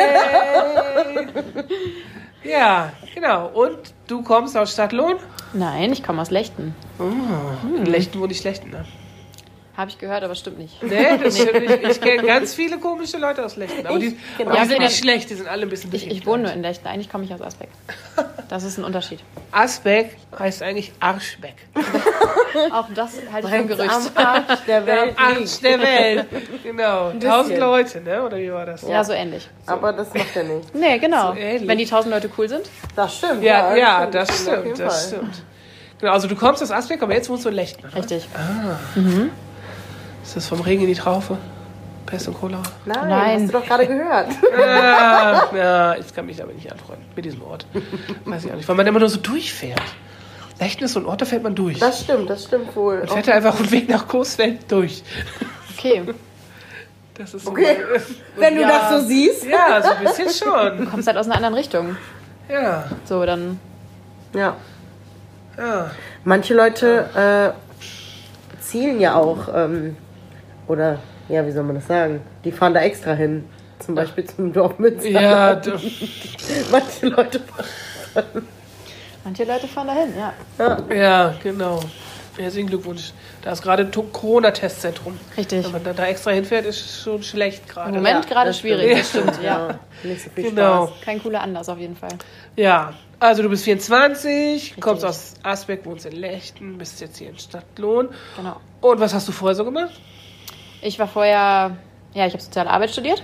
ja, 2.50 2.92
genau. 3.14 3.48
Und 3.48 3.92
du 4.06 4.22
kommst 4.22 4.56
aus 4.56 4.72
Stadtlohn? 4.72 5.16
Nein, 5.52 5.92
ich 5.92 6.02
komme 6.02 6.22
aus 6.22 6.30
Lechten. 6.30 6.74
In 6.98 7.84
Lechten 7.86 8.18
wohne 8.20 8.32
ich 8.32 8.42
Lechten, 8.42 8.70
ne? 8.70 8.84
Habe 9.76 9.90
ich 9.90 9.98
gehört, 9.98 10.22
aber 10.22 10.36
stimmt 10.36 10.58
nicht. 10.58 10.80
Nee, 10.84 11.18
das 11.22 11.36
stimmt 11.40 11.68
nicht. 11.68 11.82
Ich 11.90 12.00
kenne 12.00 12.22
ganz 12.22 12.54
viele 12.54 12.78
komische 12.78 13.18
Leute 13.18 13.44
aus 13.44 13.56
Lechten. 13.56 13.84
Aber 13.86 13.98
die, 13.98 14.16
genau. 14.38 14.50
aber 14.50 14.60
die 14.60 14.62
Ja, 14.62 14.68
sind 14.68 14.78
nicht 14.78 14.96
schlecht, 14.98 15.30
die 15.30 15.34
sind 15.34 15.48
alle 15.48 15.62
ein 15.62 15.68
bisschen 15.68 15.92
Ich, 15.92 16.08
ich 16.08 16.24
wohne 16.26 16.44
nur 16.44 16.52
in 16.52 16.62
Lechten. 16.62 16.86
Eigentlich 16.86 17.10
komme 17.10 17.24
ich 17.24 17.34
aus 17.34 17.40
Asbeck. 17.42 17.68
Das 18.50 18.62
ist 18.62 18.76
ein 18.78 18.84
Unterschied. 18.84 19.20
Asbeck 19.52 20.16
heißt 20.38 20.62
eigentlich 20.62 20.92
Arschbeck. 21.00 21.54
Auch 22.72 22.86
das 22.94 23.12
halte 23.32 23.48
ich 23.48 23.52
für 23.52 23.56
ein 23.56 23.60
Am 23.62 23.68
Gerücht. 23.68 23.90
Arsch 24.14 24.60
der 24.68 24.86
Welt 24.86 25.14
Arsch 25.18 25.38
liegt. 25.38 25.64
der 25.64 25.80
Welt. 25.80 26.26
Genau. 26.62 27.12
Tausend. 27.12 27.58
Leute, 27.58 28.00
ne? 28.02 28.22
Oder 28.22 28.36
wie 28.36 28.52
war 28.52 28.66
das? 28.66 28.82
Ja, 28.82 29.02
so 29.02 29.14
ähnlich. 29.14 29.48
Aber 29.66 29.94
das 29.94 30.12
macht 30.12 30.36
er 30.36 30.44
nicht. 30.44 30.74
Nee, 30.74 30.98
genau. 30.98 31.32
So. 31.32 31.38
Wenn 31.38 31.78
die 31.78 31.86
tausend 31.86 32.14
Leute 32.14 32.30
cool 32.36 32.48
sind. 32.48 32.68
Das 32.94 33.16
stimmt. 33.16 33.42
Ja, 33.42 33.74
ja, 33.74 34.06
das 34.06 34.42
stimmt, 34.42 34.78
das 34.78 35.08
Fall. 35.08 35.18
stimmt. 35.18 35.42
Genau, 36.00 36.12
also 36.12 36.28
du 36.28 36.36
kommst 36.36 36.62
aus 36.62 36.70
Asbeck, 36.70 37.02
aber 37.02 37.14
jetzt 37.14 37.30
wohnst 37.30 37.46
du 37.46 37.48
in 37.48 37.54
Lechten. 37.54 37.84
oder? 37.86 37.96
Richtig. 37.96 38.28
Ist 40.24 40.36
das 40.36 40.48
vom 40.48 40.60
Regen 40.60 40.82
in 40.82 40.88
die 40.88 40.94
Traufe? 40.94 41.36
Pest 42.06 42.28
und 42.28 42.34
Cholera? 42.38 42.62
Nein, 42.84 43.08
Nein. 43.08 43.42
hast 43.42 43.48
du 43.54 43.58
doch 43.58 43.64
gerade 43.66 43.86
gehört. 43.86 44.28
Ah, 44.58 45.42
ja, 45.56 45.94
ich 45.96 46.12
kann 46.14 46.26
mich 46.26 46.36
damit 46.36 46.56
nicht 46.56 46.70
anfreunden, 46.70 47.04
mit 47.16 47.24
diesem 47.24 47.42
Ort. 47.42 47.66
Weiß 48.24 48.44
ich 48.44 48.50
auch 48.52 48.56
nicht, 48.56 48.68
weil 48.68 48.76
man 48.76 48.86
immer 48.86 48.98
nur 48.98 49.08
so 49.08 49.18
durchfährt. 49.20 49.80
Lechten 50.60 50.84
ist 50.84 50.92
so 50.92 51.00
ein 51.00 51.06
Ort, 51.06 51.20
da 51.20 51.24
fährt 51.26 51.42
man 51.42 51.54
durch. 51.54 51.78
Das 51.78 52.02
stimmt, 52.02 52.28
das 52.30 52.44
stimmt 52.44 52.74
wohl. 52.76 52.98
Man 52.98 53.08
fährt 53.08 53.28
da 53.28 53.32
einfach 53.32 53.58
einen 53.58 53.70
Weg 53.70 53.88
nach 53.88 54.06
Coesfeld 54.06 54.70
durch. 54.70 55.02
Okay. 55.76 56.02
Das 57.14 57.32
ist 57.34 57.44
so 57.44 57.50
Okay. 57.50 57.76
Wenn 58.36 58.54
du 58.56 58.60
Ja. 58.62 58.68
das 58.68 58.90
so 59.00 59.06
siehst. 59.08 59.44
Ja, 59.46 59.82
so 59.82 59.90
ein 59.90 60.04
bisschen 60.04 60.28
schon. 60.30 60.90
Kommst 60.90 61.06
halt 61.08 61.16
aus 61.16 61.26
einer 61.26 61.36
anderen 61.36 61.54
Richtung. 61.54 61.96
Ja, 62.48 62.84
So, 63.04 63.24
dann. 63.24 63.58
Ja. 64.34 64.56
ja. 65.56 65.90
Manche 66.24 66.54
Leute 66.54 67.54
äh, 67.54 68.60
zielen 68.62 69.00
ja 69.00 69.14
auch, 69.14 69.48
ähm, 69.54 69.96
oder, 70.68 70.98
ja, 71.28 71.46
wie 71.46 71.50
soll 71.52 71.64
man 71.64 71.76
das 71.76 71.86
sagen? 71.86 72.20
Die 72.44 72.52
fahren 72.52 72.74
da 72.74 72.80
extra 72.80 73.12
hin. 73.14 73.44
Zum 73.80 73.94
Beispiel 73.94 74.24
zum 74.24 74.52
Dorf 74.52 74.78
Münster. 74.78 75.08
Ja, 75.10 75.60
Manche 76.70 77.06
Leute 77.06 77.40
Manche 79.24 79.44
Leute 79.44 79.66
fahren 79.68 79.86
dahin, 79.88 80.12
ja. 80.16 80.94
ja, 80.94 81.34
genau. 81.42 81.80
Herzlichen 82.36 82.68
Glückwunsch. 82.68 83.12
Da 83.42 83.52
ist 83.52 83.62
gerade 83.62 83.90
To- 83.90 84.02
Corona-Testzentrum. 84.02 85.18
Richtig. 85.36 85.64
Wenn 85.64 85.72
man 85.72 85.84
da, 85.84 85.92
da 85.92 86.06
extra 86.06 86.32
hinfährt, 86.32 86.66
ist 86.66 87.02
schon 87.02 87.22
schlecht 87.22 87.68
gerade. 87.68 87.90
Im 87.90 87.96
Moment 87.96 88.26
gerade 88.28 88.48
das 88.48 88.58
schwierig, 88.58 89.04
stimmt. 89.06 89.28
das 89.28 89.34
stimmt, 89.36 89.44
ja. 89.46 89.68
Ja, 89.68 89.78
nicht 90.02 90.22
so 90.24 90.30
viel 90.30 90.44
Genau. 90.50 90.88
Spaß. 90.88 91.00
Kein 91.04 91.22
cooler 91.22 91.40
Anlass 91.42 91.68
auf 91.68 91.78
jeden 91.78 91.94
Fall. 91.96 92.10
Ja, 92.56 92.92
also 93.20 93.42
du 93.42 93.48
bist 93.48 93.64
24, 93.64 94.74
kommst 94.80 95.04
aus 95.04 95.34
Asbeck, 95.44 95.86
wohnst 95.86 96.06
in 96.06 96.12
Lechten, 96.16 96.76
bist 96.76 97.00
jetzt 97.00 97.18
hier 97.18 97.28
in 97.30 97.38
Stadtlohn. 97.38 98.08
Genau. 98.36 98.56
Und 98.80 99.00
was 99.00 99.14
hast 99.14 99.28
du 99.28 99.32
vorher 99.32 99.54
so 99.54 99.64
gemacht? 99.64 99.92
Ich 100.84 100.98
war 100.98 101.08
vorher, 101.08 101.76
ja, 102.12 102.26
ich 102.26 102.32
habe 102.34 102.42
soziale 102.42 102.68
Arbeit 102.70 102.90
studiert. 102.90 103.22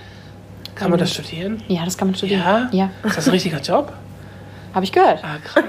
Kann 0.73 0.89
man 0.89 0.99
das 0.99 1.13
studieren? 1.13 1.61
Ja, 1.67 1.85
das 1.85 1.95
kann 1.97 2.07
man 2.07 2.15
studieren. 2.15 2.41
Ja? 2.41 2.69
Ja, 2.71 2.89
Ist 3.03 3.17
das 3.17 3.27
ein 3.27 3.31
richtiger 3.31 3.59
Job? 3.59 3.93
habe 4.73 4.85
ich 4.85 4.91
gehört. 4.93 5.21
Ah, 5.21 5.35
krass. 5.43 5.63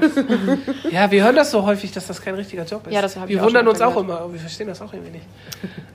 ja, 0.91 1.11
wir 1.11 1.25
hören 1.25 1.35
das 1.35 1.51
so 1.51 1.67
häufig, 1.67 1.91
dass 1.91 2.07
das 2.07 2.23
kein 2.23 2.37
richtiger 2.37 2.65
Job 2.65 2.87
ist. 2.87 2.93
Ja, 2.95 3.03
das 3.03 3.17
hab 3.17 3.25
ich 3.25 3.31
wir 3.35 3.43
auch 3.43 3.47
wundern 3.47 3.65
schon 3.65 3.73
uns 3.73 3.81
auch 3.83 3.89
gehört. 3.97 4.05
immer, 4.21 4.33
wir 4.33 4.39
verstehen 4.39 4.69
das 4.69 4.81
auch 4.81 4.93
irgendwie 4.93 5.11
nicht. 5.11 5.27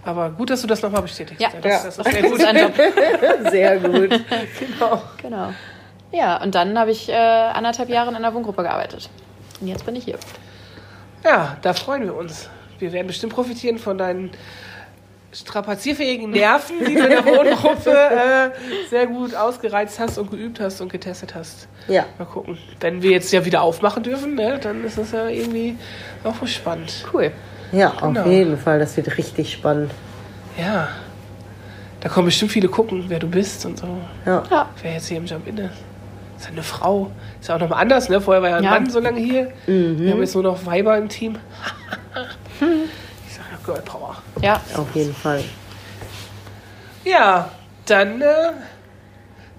Aber 0.03 0.29
gut, 0.31 0.49
dass 0.49 0.59
du 0.61 0.67
das 0.67 0.81
nochmal 0.81 1.01
bestätigst. 1.03 1.41
Ja, 1.41 1.47
das, 1.61 1.83
das 1.95 1.97
ist 1.99 2.11
sehr 2.11 2.21
Das 2.21 2.31
gut. 2.31 2.39
ist 2.41 2.45
ein 2.45 2.57
Job. 2.57 2.73
Sehr 3.51 3.77
gut. 3.79 4.09
Genau. 4.59 5.01
Genau. 5.21 5.53
Ja, 6.11 6.41
und 6.43 6.53
dann 6.53 6.77
habe 6.77 6.91
ich 6.91 7.07
äh, 7.07 7.13
anderthalb 7.13 7.87
Jahre 7.89 8.09
in 8.09 8.17
einer 8.17 8.33
Wohngruppe 8.33 8.63
gearbeitet. 8.63 9.09
Und 9.61 9.67
jetzt 9.67 9.85
bin 9.85 9.95
ich 9.95 10.03
hier. 10.03 10.17
Ja, 11.23 11.55
da 11.61 11.73
freuen 11.73 12.03
wir 12.03 12.13
uns. 12.15 12.49
Wir 12.79 12.91
werden 12.91 13.07
bestimmt 13.07 13.33
profitieren 13.33 13.79
von 13.79 13.97
deinen 13.97 14.31
strapazierfähigen 15.33 16.31
Nerven, 16.31 16.77
die 16.79 16.95
du 16.95 17.03
in 17.03 17.09
der 17.09 17.25
Wohngruppe 17.25 17.91
äh, 17.91 18.49
sehr 18.89 19.07
gut 19.07 19.35
ausgereizt 19.35 19.99
hast 19.99 20.17
und 20.17 20.31
geübt 20.31 20.59
hast 20.59 20.81
und 20.81 20.91
getestet 20.91 21.35
hast. 21.35 21.67
Ja. 21.87 22.05
Mal 22.17 22.25
gucken. 22.25 22.57
Wenn 22.79 23.01
wir 23.01 23.11
jetzt 23.11 23.31
ja 23.33 23.43
wieder 23.45 23.61
aufmachen 23.61 24.03
dürfen, 24.03 24.35
ne, 24.35 24.57
dann 24.61 24.83
ist 24.83 24.97
das 24.97 25.11
ja 25.11 25.27
irgendwie 25.27 25.77
auch 26.23 26.45
spannend. 26.47 27.05
Cool. 27.13 27.31
Ja, 27.71 27.89
auf 27.91 28.01
Genau. 28.01 28.25
jeden 28.25 28.57
Fall. 28.57 28.79
Das 28.79 28.95
wird 28.97 29.17
richtig 29.17 29.51
spannend. 29.51 29.91
Ja. 30.57 30.87
Da 31.99 32.09
kommen 32.09 32.25
bestimmt 32.27 32.51
viele 32.51 32.69
gucken, 32.69 33.05
wer 33.07 33.19
du 33.19 33.27
bist 33.27 33.65
und 33.65 33.77
so. 33.79 33.87
Ja. 34.25 34.43
Ja. 34.49 34.69
Wer 34.81 34.93
jetzt 34.93 35.07
hier 35.07 35.17
im 35.17 35.25
Job 35.25 35.41
inne. 35.45 35.71
Ist 36.37 36.45
ja 36.45 36.51
eine 36.51 36.63
Frau. 36.63 37.11
Ist 37.41 37.49
ja 37.49 37.55
auch 37.55 37.59
nochmal 37.59 37.81
anders, 37.81 38.09
ne? 38.09 38.21
Vorher 38.21 38.41
war 38.43 38.49
ja 38.51 38.57
ein 38.57 38.63
Ja. 38.63 38.69
Mann 38.71 38.89
so 38.89 38.99
lange 38.99 39.19
hier. 39.19 39.51
Wir 39.65 40.11
haben 40.11 40.19
jetzt 40.21 40.35
nur 40.35 40.43
noch 40.43 40.65
Weiber 40.65 40.97
im 40.97 41.09
Team. 41.09 41.35
ich 42.61 43.33
sag 43.33 43.45
ja 43.51 43.57
Girl 43.65 43.81
Power. 43.81 44.15
Ja, 44.41 44.61
Auf 44.75 44.93
jeden 44.95 45.13
Fall. 45.13 45.43
Ja, 47.03 47.49
dann 47.85 48.21
äh, 48.21 48.53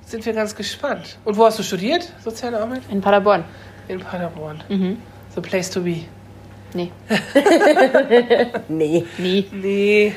sind 0.04 0.24
wir 0.26 0.32
ganz 0.32 0.54
gespannt. 0.54 1.16
Und 1.24 1.36
wo 1.36 1.44
hast 1.46 1.58
du 1.58 1.62
studiert? 1.62 2.12
Soziale 2.22 2.60
Arbeit? 2.60 2.82
in 2.90 3.00
Paderborn. 3.00 3.44
In 3.88 4.00
Paderborn. 4.00 4.62
Mhm. 4.68 4.98
The 5.34 5.40
place 5.40 5.70
to 5.70 5.80
be. 5.80 6.02
Nee. 6.74 6.92
Nee, 8.68 9.04
Nie. 9.16 9.48
Nee. 9.50 10.14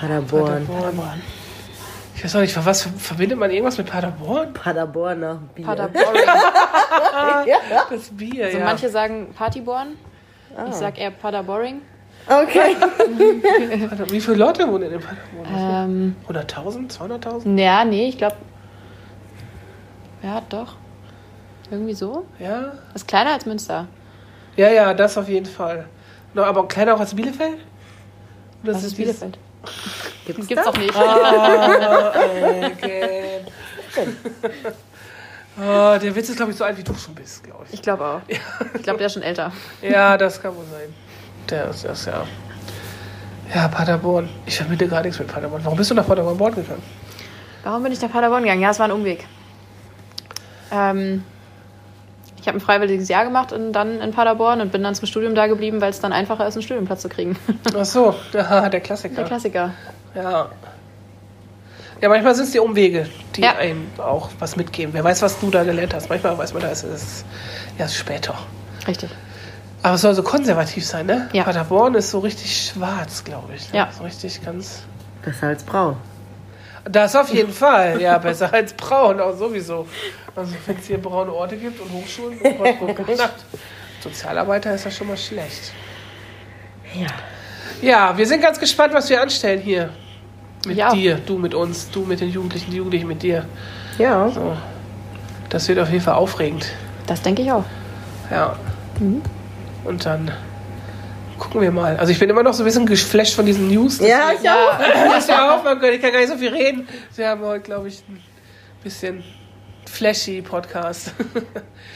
Paderborn. 0.00 0.66
Paderborn. 0.66 1.22
Ich 2.16 2.24
weiß 2.24 2.36
auch 2.36 2.40
nicht, 2.40 2.64
was 2.66 2.88
verbindet 2.98 3.38
man 3.38 3.50
irgendwas 3.50 3.78
mit 3.78 3.88
Paderborn? 3.88 4.52
Paderborner 4.52 5.40
Bier. 5.54 5.66
Paderborn. 5.66 6.06
Das 7.90 8.08
Bier, 8.10 8.46
Also 8.46 8.58
ja. 8.58 8.64
manche 8.64 8.88
sagen 8.88 9.32
Partyborn. 9.36 9.96
Ich 10.68 10.74
sag 10.74 10.98
eher 10.98 11.10
Paderboring. 11.10 11.82
Okay. 12.28 12.74
Wie 14.10 14.20
viele 14.20 14.36
Leute 14.36 14.66
wohnen 14.68 14.90
in 14.92 15.00
Paderborn? 15.00 15.46
Ähm, 15.54 16.16
100.000? 16.28 16.90
200.000? 17.22 17.58
ja, 17.60 17.84
nee, 17.84 18.08
ich 18.08 18.18
glaube. 18.18 18.36
Ja, 20.22 20.42
doch. 20.48 20.74
Irgendwie 21.70 21.94
so. 21.94 22.26
Ja? 22.38 22.72
Ist 22.94 23.06
kleiner 23.06 23.32
als 23.32 23.46
Münster. 23.46 23.86
Ja, 24.56 24.68
ja, 24.70 24.92
das 24.94 25.16
auf 25.18 25.28
jeden 25.28 25.46
Fall. 25.46 25.86
No, 26.34 26.42
aber 26.42 26.66
kleiner 26.66 26.94
auch 26.94 27.00
als 27.00 27.14
Bielefeld? 27.14 27.58
Oder 28.62 28.74
Was 28.74 28.82
ist 28.84 28.96
dieses- 28.98 29.20
Bielefeld? 29.20 29.38
Gibt's 30.26 30.46
Gibt's 30.46 30.64
das? 30.64 30.72
doch 30.74 30.80
nicht. 30.80 30.94
Okay. 32.76 33.40
Oh, 35.58 35.96
der 35.98 36.14
Witz 36.14 36.28
ist, 36.28 36.36
glaube 36.36 36.52
ich, 36.52 36.58
so 36.58 36.64
alt, 36.64 36.76
wie 36.76 36.82
du 36.84 36.92
schon 36.94 37.14
bist, 37.14 37.42
glaube 37.42 37.64
ich. 37.66 37.74
Ich 37.74 37.82
glaube 37.82 38.04
auch. 38.04 38.20
Ich 38.28 38.82
glaube, 38.82 38.98
der 38.98 39.06
ist 39.06 39.14
schon 39.14 39.22
älter. 39.22 39.50
Ja, 39.80 40.16
das 40.18 40.40
kann 40.40 40.54
wohl 40.54 40.66
sein. 40.70 40.94
Der 41.50 41.70
ist 41.70 41.84
das, 41.84 42.06
ja. 42.06 42.24
Ja, 43.54 43.68
Paderborn. 43.68 44.28
Ich 44.46 44.56
verbinde 44.56 44.88
gar 44.88 45.02
nichts 45.02 45.18
mit 45.18 45.28
Paderborn. 45.28 45.64
Warum 45.64 45.78
bist 45.78 45.90
du 45.90 45.94
nach 45.94 46.06
Paderborn 46.06 46.54
gegangen? 46.54 46.82
Warum 47.62 47.82
bin 47.82 47.92
ich 47.92 48.00
nach 48.00 48.10
Paderborn 48.10 48.42
gegangen? 48.42 48.60
Ja, 48.62 48.70
es 48.70 48.78
war 48.78 48.86
ein 48.86 48.92
Umweg. 48.92 49.24
Ähm, 50.72 51.22
ich 52.40 52.48
habe 52.48 52.58
ein 52.58 52.60
freiwilliges 52.60 53.08
Jahr 53.08 53.24
gemacht 53.24 53.52
und 53.52 53.72
dann 53.72 54.00
in 54.00 54.10
Paderborn 54.12 54.60
und 54.60 54.72
bin 54.72 54.82
dann 54.82 54.94
zum 54.94 55.06
Studium 55.06 55.34
da 55.34 55.46
geblieben, 55.46 55.80
weil 55.80 55.90
es 55.90 56.00
dann 56.00 56.12
einfacher 56.12 56.46
ist, 56.46 56.54
einen 56.54 56.62
Studienplatz 56.62 57.02
zu 57.02 57.08
kriegen. 57.08 57.36
Ach 57.76 57.84
so, 57.84 58.14
ja, 58.32 58.68
der 58.68 58.80
Klassiker. 58.80 59.14
Der 59.16 59.24
Klassiker. 59.24 59.70
Ja. 60.14 60.48
Ja, 62.00 62.08
manchmal 62.10 62.34
sind 62.34 62.44
es 62.44 62.50
die 62.52 62.58
Umwege, 62.58 63.08
die 63.36 63.40
Ja. 63.42 63.56
einem 63.56 63.86
auch 63.98 64.28
was 64.38 64.56
mitgeben. 64.56 64.92
Wer 64.92 65.02
weiß, 65.02 65.22
was 65.22 65.40
du 65.40 65.50
da 65.50 65.64
gelernt 65.64 65.94
hast. 65.94 66.10
Manchmal 66.10 66.36
weiß 66.36 66.52
man, 66.52 66.62
da 66.62 66.68
ist 66.68 66.82
es 66.84 67.24
erst 67.78 67.94
später. 67.96 68.34
Richtig. 68.86 69.10
Aber 69.82 69.94
es 69.94 70.00
soll 70.00 70.14
so 70.14 70.22
konservativ 70.22 70.84
sein, 70.84 71.06
ne? 71.06 71.28
Ja. 71.32 71.44
Paderborn 71.44 71.94
ist 71.94 72.10
so 72.10 72.18
richtig 72.18 72.66
schwarz, 72.66 73.22
glaube 73.22 73.54
ich. 73.54 73.72
Ne? 73.72 73.78
Ja. 73.78 73.88
So 73.96 74.04
richtig 74.04 74.44
ganz. 74.44 74.82
Besser 75.24 75.48
als 75.48 75.62
braun. 75.62 75.96
Das 76.84 77.16
auf 77.16 77.32
jeden 77.32 77.52
Fall. 77.52 78.00
Ja, 78.00 78.18
besser 78.18 78.52
als 78.52 78.72
braun, 78.72 79.20
auch 79.20 79.36
sowieso. 79.36 79.86
Also, 80.34 80.52
wenn 80.66 80.76
es 80.76 80.86
hier 80.86 80.98
braune 80.98 81.32
Orte 81.32 81.56
gibt 81.56 81.80
und 81.80 81.90
Hochschulen, 81.92 82.38
oh 82.42 82.52
Gott, 82.52 82.78
gute 82.96 83.16
Nacht. 83.16 83.44
Sozialarbeiter 84.02 84.74
ist 84.74 84.84
ja 84.84 84.90
schon 84.90 85.08
mal 85.08 85.16
schlecht. 85.16 85.72
Ja. 86.94 87.08
Ja, 87.82 88.16
wir 88.16 88.26
sind 88.26 88.40
ganz 88.40 88.58
gespannt, 88.60 88.94
was 88.94 89.10
wir 89.10 89.20
anstellen 89.20 89.60
hier. 89.60 89.90
Mit 90.66 90.76
Ja. 90.76 90.92
dir, 90.92 91.16
du 91.16 91.38
mit 91.38 91.54
uns, 91.54 91.90
du 91.90 92.00
mit 92.04 92.20
den 92.20 92.30
Jugendlichen, 92.30 92.70
die 92.70 92.76
Jugendlichen 92.78 93.08
mit 93.08 93.22
dir. 93.22 93.44
Ja. 93.98 94.28
So. 94.28 94.56
Das 95.48 95.68
wird 95.68 95.78
auf 95.78 95.90
jeden 95.90 96.02
Fall 96.02 96.14
aufregend. 96.14 96.66
Das 97.06 97.22
denke 97.22 97.42
ich 97.42 97.52
auch. 97.52 97.64
Ja. 98.30 98.56
Und 99.86 100.04
dann 100.04 100.30
gucken 101.38 101.60
wir 101.60 101.70
mal. 101.70 101.96
Also 101.96 102.12
ich 102.12 102.18
bin 102.18 102.28
immer 102.28 102.42
noch 102.42 102.54
so 102.54 102.62
ein 102.62 102.66
bisschen 102.66 102.86
geflasht 102.86 103.34
von 103.34 103.46
diesen 103.46 103.68
News. 103.68 104.00
Ja, 104.00 104.30
ich 104.32 104.48
auch. 104.48 104.78
Ja 105.28 105.74
können. 105.80 105.94
Ich 105.94 106.02
kann 106.02 106.12
gar 106.12 106.20
nicht 106.20 106.30
so 106.30 106.36
viel 106.36 106.52
reden. 106.52 106.88
Wir 107.14 107.28
haben 107.28 107.42
heute, 107.42 107.60
glaube 107.62 107.88
ich, 107.88 108.02
ein 108.08 108.20
bisschen 108.82 109.22
flashy 109.86 110.42
Podcast. 110.42 111.14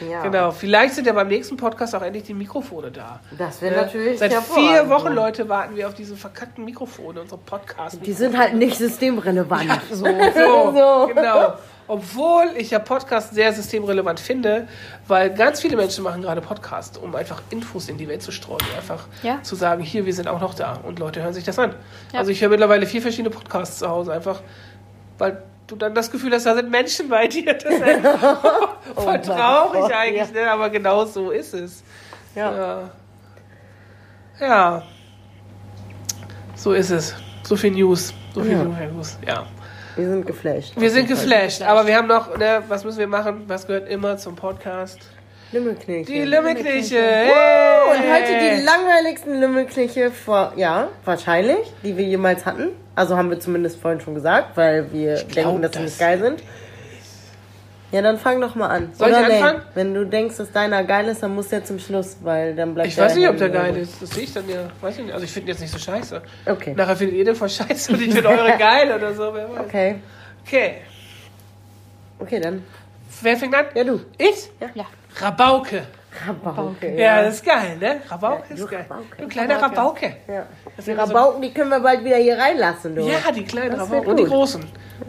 Ja. 0.09 0.23
Genau. 0.23 0.51
Vielleicht 0.51 0.95
sind 0.95 1.07
ja 1.07 1.13
beim 1.13 1.29
nächsten 1.29 1.59
Podcast 1.59 1.95
auch 1.95 2.01
endlich 2.01 2.23
die 2.23 2.33
Mikrofone 2.33 2.91
da. 2.91 3.21
Das 3.37 3.61
wäre 3.61 3.75
Ne? 3.75 3.83
natürlich 3.83 4.19
Seit 4.19 4.33
vier 4.33 4.89
Wochen, 4.89 5.13
Leute, 5.13 5.47
warten 5.51 5.77
wir 5.77 5.89
auf 5.89 5.95
diese 5.95 6.17
verkackten 6.17 6.65
Mikrofone, 6.65 7.21
unsere 7.21 7.39
Podcasts. 7.39 8.01
Die 8.01 8.15
sind 8.15 8.39
halt 8.39 8.55
nicht 8.55 8.79
systemrelevant. 8.79 9.79
So, 9.91 10.07
So. 10.07 10.07
so, 10.75 11.11
genau. 11.15 11.53
Obwohl 11.91 12.51
ich 12.57 12.71
ja 12.71 12.79
Podcast 12.79 13.35
sehr 13.35 13.53
systemrelevant 13.53 14.21
finde, 14.21 14.69
weil 15.09 15.31
ganz 15.35 15.61
viele 15.61 15.77
Menschen 15.77 16.05
machen 16.05 16.23
gerade 16.23 16.41
Podcast, 16.41 16.99
um 17.03 17.15
einfach 17.17 17.43
Infos 17.51 17.89
in 17.89 17.99
die 17.99 18.07
Welt 18.07 18.23
zu 18.23 18.31
streuen. 18.31 18.61
Einfach 18.77 19.07
Ja. 19.23 19.43
zu 19.43 19.57
sagen, 19.57 19.83
hier, 19.83 20.07
wir 20.07 20.15
sind 20.15 20.29
auch 20.29 20.41
noch 20.41 20.55
da 20.55 20.75
und 20.85 20.99
Leute 21.01 21.21
hören 21.23 21.35
sich 21.35 21.43
das 21.45 21.59
an. 21.59 21.75
Ja. 22.13 22.21
Also 22.21 22.31
ich 22.31 22.41
höre 22.41 22.49
mittlerweile 22.51 22.87
vier 22.87 23.03
verschiedene 23.03 23.31
Podcasts 23.31 23.79
zu 23.81 23.89
Hause, 23.89 24.13
einfach 24.13 24.41
weil 25.19 25.43
du 25.67 25.77
dann 25.77 25.95
das 25.95 26.11
Gefühl 26.11 26.33
hast, 26.33 26.47
da 26.47 26.55
sind 26.55 26.71
Menschen 26.71 27.09
bei 27.09 27.27
dir. 27.27 27.55
Das 27.55 27.65
ist 27.65 27.83
halt 27.85 28.03
voll 28.95 29.21
traurig 29.21 29.81
Gott, 29.83 29.93
eigentlich, 29.93 30.33
ne? 30.33 30.51
aber 30.51 30.71
genau 30.71 31.05
so 31.05 31.31
ist 31.31 31.55
es. 31.55 31.83
Ja. 32.35 32.55
Ja. 32.57 32.91
ja. 34.41 34.83
So 36.55 36.73
ist 36.73 36.91
es. 36.91 37.15
So 37.43 37.57
viel 37.57 37.73
News. 37.73 38.13
So 38.35 38.43
viel 38.43 38.53
Ja. 38.53 38.65
News. 38.65 39.19
Ja. 39.27 39.47
Wir 40.01 40.09
sind 40.09 40.27
geflasht. 40.27 40.73
Wir 40.81 40.91
sind 40.91 41.09
geflasht, 41.09 41.61
aber 41.63 41.87
wir 41.87 41.95
haben 41.97 42.09
noch, 42.09 42.37
ne, 42.39 42.63
was 42.69 42.85
müssen 42.85 42.99
wir 43.01 43.07
machen? 43.07 43.45
Was 43.49 43.67
gehört 43.67 43.87
immer 43.89 44.17
zum 44.17 44.35
Podcast? 44.35 44.99
Lümmelknilche. 45.53 46.11
Die 46.11 46.23
Limmelkirche. 46.23 46.97
Oh, 47.29 47.91
und 47.91 47.99
heute 47.99 48.33
die 48.39 48.63
langweiligsten 48.65 49.41
Lümmelkirche 49.41 50.11
vor, 50.11 50.53
ja, 50.57 50.89
wahrscheinlich, 51.05 51.59
die 51.83 51.97
wir 51.99 52.05
jemals 52.05 52.47
hatten. 52.47 52.69
Also 52.95 53.17
haben 53.17 53.29
wir 53.31 53.41
zumindest 53.41 53.79
vorhin 53.81 54.01
schon 54.01 54.15
gesagt, 54.15 54.57
weil 54.57 54.91
wir 54.93 55.17
denken, 55.25 55.61
dass 55.61 55.73
sie 55.73 55.79
das- 55.79 55.85
nicht 55.85 55.99
geil 55.99 56.19
sind. 56.21 56.43
Ja, 57.93 58.03
dann 58.03 58.19
fang 58.19 58.41
doch 58.41 58.55
mal 58.55 58.69
an. 58.69 58.91
Soll 58.95 59.11
ich 59.11 59.17
Oder 59.17 59.29
nee, 59.29 59.35
anfangen? 59.35 59.63
Wenn 59.75 59.95
du 59.95 60.07
denkst, 60.07 60.37
dass 60.37 60.53
deiner 60.53 60.85
geil 60.85 61.09
ist, 61.09 61.23
dann 61.23 61.35
musst 61.35 61.51
du 61.51 61.57
ja 61.57 61.65
zum 61.65 61.81
Schluss, 61.81 62.19
weil 62.23 62.55
dann 62.55 62.75
bleibt 62.75 62.89
Ich 62.89 62.97
weiß 62.97 63.17
nicht, 63.17 63.29
ob 63.29 63.37
der 63.37 63.49
geil 63.49 63.77
ist. 63.77 64.01
Das 64.01 64.11
sehe 64.11 64.25
ich 64.25 64.33
dann 64.33 64.49
ja. 64.49 64.69
Weiß 64.81 64.97
ich 64.99 65.05
nicht. 65.05 65.13
Also 65.13 65.25
ich 65.25 65.33
finde 65.33 65.49
ihn 65.49 65.55
jetzt 65.55 65.61
nicht 65.61 65.73
so 65.73 65.79
scheiße. 65.79 66.23
Okay. 66.47 66.75
Nachher 66.77 66.97
findet 66.97 67.17
ihr 67.17 67.25
den 67.25 67.35
voll 67.35 67.49
scheiße 67.49 67.93
und 67.93 68.01
ich 68.01 68.13
finde 68.13 68.29
eure 68.29 68.57
geil 68.59 68.93
oder 68.95 69.13
so. 69.13 69.35
Wer 69.35 69.51
weiß. 69.51 69.61
Okay. 69.67 69.97
Okay. 70.47 70.75
Okay, 72.21 72.41
dann. 72.41 72.63
Wer 73.23 73.37
fängt 73.37 73.55
an? 73.55 73.67
Ja, 73.75 73.83
du. 73.83 74.01
Ich? 74.19 74.51
Ja. 74.75 74.87
Rabauke. 75.17 75.83
Rabauke. 76.27 76.97
Ja, 76.97 77.23
das 77.23 77.37
ist 77.37 77.45
geil, 77.45 77.77
ne? 77.79 78.01
Rabauke 78.09 78.43
Ja, 78.49 78.55
ist 78.55 78.63
du 78.63 78.67
geil. 78.67 78.87
Rabauke. 78.89 79.23
Ein 79.23 79.29
kleiner 79.29 79.63
Rabauke. 79.63 80.17
Ja. 80.27 80.47
Das 80.77 80.85
Die 80.85 80.93
Rabauken, 80.93 81.43
die 81.43 81.53
können 81.55 81.71
wir 81.71 81.81
bald 81.81 82.05
wieder 82.05 82.17
hier 82.17 82.37
reinlassen, 82.37 82.97
du. 82.97 83.03
Ja, 83.03 83.31
die 83.33 83.45
kleinen 83.45 83.79
Rabauken. 83.79 84.09
Und 84.09 84.17
die 84.19 84.25
großen. 84.25 84.65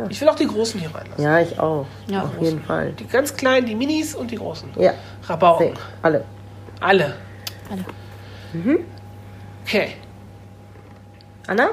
Ich 0.10 0.22
will 0.22 0.29
auch 0.29 0.36
die 0.36 0.48
großen 0.48 0.79
hier 0.79 0.93
reinlassen. 0.93 1.24
Ja, 1.24 1.39
ich 1.39 1.60
auch. 1.60 1.86
Ja. 2.08 2.24
Auf 2.24 2.39
jeden 2.39 2.62
Fall. 2.63 2.91
Die 2.93 3.08
ganz 3.08 3.36
kleinen, 3.36 3.65
die 3.65 3.75
Minis 3.75 4.15
und 4.15 4.31
die 4.31 4.38
großen. 4.38 4.70
Ja. 4.77 4.93
Rabauken. 5.24 5.74
Alle. 6.01 6.24
Alle. 6.79 7.15
Alle. 7.70 7.86
Okay. 9.65 9.96
Anna? 11.48 11.70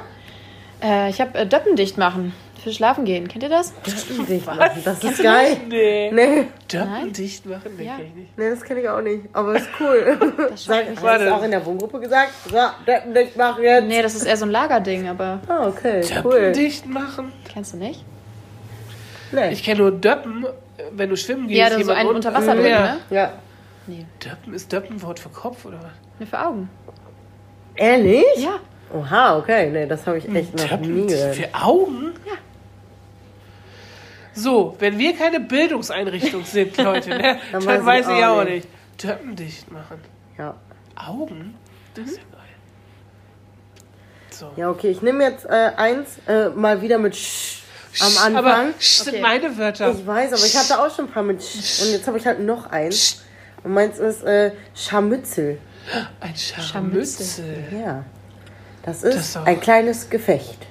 Äh, 0.82 1.10
ich 1.10 1.20
habe 1.20 1.38
äh, 1.38 1.46
Döppen 1.46 1.76
dicht 1.76 1.98
machen. 1.98 2.34
Für 2.62 2.72
Schlafen 2.72 3.04
gehen. 3.04 3.28
Kennt 3.28 3.44
ihr 3.44 3.48
das? 3.48 3.72
Dicht 4.28 4.44
machen. 4.46 4.82
Das 4.84 5.02
ist 5.04 5.22
geil. 5.22 5.56
Nee. 5.68 6.10
Nee, 6.12 6.46
Nein? 6.72 7.12
dicht 7.12 7.46
machen? 7.46 7.70
Nee, 7.78 7.84
Ja. 7.84 7.96
kenn 7.96 8.06
ich 8.06 8.14
nicht. 8.14 8.38
nee, 8.38 8.50
das 8.50 8.62
kenne 8.62 8.80
ich 8.80 8.88
auch 8.88 9.00
nicht. 9.00 9.24
Aber 9.32 9.54
ist 9.56 9.68
cool. 9.78 10.18
Das 10.50 10.64
Sag, 10.66 10.90
ich. 10.92 10.98
du 10.98 11.34
auch 11.34 11.42
in 11.44 11.50
der 11.52 11.64
Wohngruppe 11.64 12.00
gesagt? 12.00 12.32
So, 12.50 12.56
Deppen 12.86 13.14
dicht 13.14 13.36
machen 13.36 13.62
jetzt. 13.62 13.84
Nee, 13.86 14.02
das 14.02 14.14
ist 14.16 14.24
eher 14.24 14.36
so 14.36 14.44
ein 14.44 14.50
Lagerding, 14.50 15.08
aber 15.08 15.40
Ah, 15.46 15.68
okay, 15.68 16.00
Döppen 16.00 16.24
cool. 16.24 16.52
dicht 16.52 16.86
machen? 16.86 17.32
kennst 17.52 17.74
du 17.74 17.76
nicht? 17.78 18.04
Nee. 19.30 19.50
Ich 19.52 19.62
kenne 19.62 19.78
nur 19.80 19.92
Döppen, 19.92 20.46
wenn 20.92 21.10
du 21.10 21.16
schwimmen 21.16 21.46
gehst. 21.48 21.58
Ja, 21.60 21.66
da 21.68 21.74
so 21.74 21.78
jemand 21.80 21.98
ein 21.98 22.06
unter 22.06 22.34
Wasser 22.34 22.54
drin, 22.56 22.66
ja. 22.66 22.80
ne? 22.80 22.96
Ja. 23.10 23.32
Döppen 24.24 24.52
ist 24.54 24.72
Döppen 24.72 25.00
Wort 25.02 25.20
für 25.20 25.28
Kopf 25.28 25.64
oder 25.64 25.78
was? 25.78 25.92
Ne, 26.18 26.26
für 26.26 26.40
Augen. 26.44 26.68
Ehrlich? 27.76 28.24
Ja. 28.36 28.56
Oha, 28.92 29.38
okay. 29.38 29.70
Nee, 29.70 29.86
das 29.86 30.06
habe 30.06 30.18
ich 30.18 30.24
echt 30.34 30.54
noch 30.56 30.80
nie 30.80 31.06
Döppen 31.06 31.06
gehört. 31.06 31.34
für 31.36 31.48
Augen? 31.54 32.07
So, 34.40 34.76
wenn 34.78 34.98
wir 34.98 35.16
keine 35.16 35.40
Bildungseinrichtung 35.40 36.44
sind, 36.44 36.76
Leute, 36.78 37.10
ne, 37.10 37.38
Dann 37.52 37.64
dann, 37.64 37.84
weiß 37.86 38.06
ich 38.08 38.24
auch 38.24 38.44
nicht. 38.44 38.54
nicht. 38.54 38.68
Döppen 39.04 39.34
dicht 39.36 39.70
machen. 39.70 40.00
Ja. 40.36 40.54
Augen? 40.96 41.54
Das 41.94 42.06
ist 42.06 42.16
ja 42.18 42.22
geil. 42.32 42.40
So. 44.30 44.50
Ja, 44.56 44.70
okay. 44.70 44.90
Ich 44.90 45.02
nehme 45.02 45.24
jetzt 45.24 45.44
äh, 45.44 45.72
eins 45.76 46.18
äh, 46.26 46.48
mal 46.50 46.80
wieder 46.82 46.98
mit 46.98 47.16
Sch 47.16 47.62
am 48.00 48.36
Aber 48.36 48.54
Anfang. 48.54 48.74
Sch 48.80 48.98
sind 48.98 49.14
Okay. 49.14 49.22
meine 49.22 49.56
Wörter. 49.58 49.90
Ich 49.90 50.06
weiß, 50.06 50.32
aber 50.32 50.44
ich 50.44 50.56
hatte 50.56 50.80
auch 50.80 50.94
schon 50.94 51.06
ein 51.06 51.10
paar 51.10 51.22
mit 51.22 51.42
Sch. 51.42 51.82
Und 51.82 51.92
jetzt 51.92 52.06
habe 52.06 52.18
ich 52.18 52.26
halt 52.26 52.40
noch 52.40 52.70
eins. 52.70 53.24
Und 53.64 53.72
meins 53.74 53.98
ist 53.98 54.22
äh, 54.24 54.52
Scharmützel. 54.74 55.58
Ein 56.20 56.34
Scharmützel. 56.36 57.64
Ja. 57.72 58.04
Das 58.84 59.00
Das 59.00 59.14
ist 59.16 59.36
auch- 59.36 59.46
ein 59.46 59.60
kleines 59.60 60.08
Gefecht. 60.10 60.66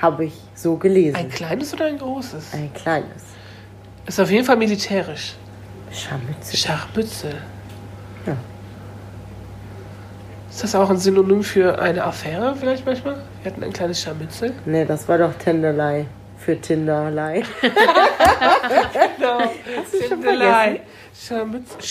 Habe 0.00 0.26
ich 0.26 0.34
so 0.56 0.76
gelesen. 0.76 1.16
Ein 1.16 1.28
kleines 1.28 1.72
oder 1.72 1.86
ein 1.86 1.98
großes? 1.98 2.52
Ein 2.54 2.72
kleines. 2.74 3.22
Ist 4.06 4.20
auf 4.20 4.30
jeden 4.30 4.44
Fall 4.44 4.56
militärisch. 4.56 5.34
Scharmützel. 5.92 6.58
Scharmützel. 6.58 7.34
Ja. 8.26 8.36
Ist 10.50 10.62
das 10.62 10.74
auch 10.74 10.88
ein 10.90 10.98
Synonym 10.98 11.42
für 11.42 11.78
eine 11.78 12.04
Affäre 12.04 12.56
vielleicht 12.58 12.86
manchmal? 12.86 13.16
Wir 13.42 13.52
hatten 13.52 13.62
ein 13.62 13.72
kleines 13.72 14.00
Scharmützel. 14.00 14.54
Nee, 14.64 14.84
das 14.84 15.08
war 15.08 15.18
doch 15.18 15.34
Tenderlei. 15.34 16.06
Für 16.46 16.60
Tinderlei. 16.60 17.42
Genau. 19.16 19.40
schon 19.90 20.08
Tindelei. 20.08 20.80
Scharmützel. 21.12 21.82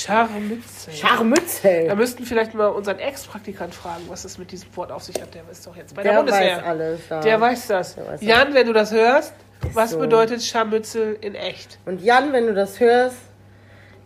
Scharmützel. 0.94 1.88
Da 1.90 1.96
müssten 1.96 2.24
vielleicht 2.26 2.54
mal 2.54 2.68
unseren 2.68 3.00
Ex-Praktikant 3.00 3.76
fragen, 3.76 4.04
was 4.08 4.24
es 4.24 4.38
mit 4.38 4.54
diesem 4.54 4.74
Wort 4.78 4.94
auf 4.94 5.04
sich 5.04 5.22
hat. 5.22 5.34
Der 5.36 5.42
ist 5.52 5.68
doch 5.68 5.76
jetzt 5.76 5.94
bei 5.94 6.04
der, 6.04 6.12
Der 6.14 6.20
Bundeswehr. 6.20 6.58
weiß 6.58 6.64
alles. 6.64 7.00
Da. 7.10 7.20
Der 7.20 7.42
weiß 7.42 7.68
das. 7.68 7.96
Der 7.96 8.08
weiß 8.08 8.22
Jan, 8.22 8.54
wenn 8.54 8.68
du 8.68 8.72
das 8.72 8.94
hörst, 8.94 9.34
was 9.74 9.92
so. 9.92 10.00
bedeutet 10.00 10.42
Scharmützel 10.42 11.18
in 11.20 11.36
echt? 11.36 11.80
Und 11.86 12.02
Jan, 12.02 12.32
wenn 12.32 12.48
du 12.48 12.54
das 12.54 12.80
hörst, 12.80 13.18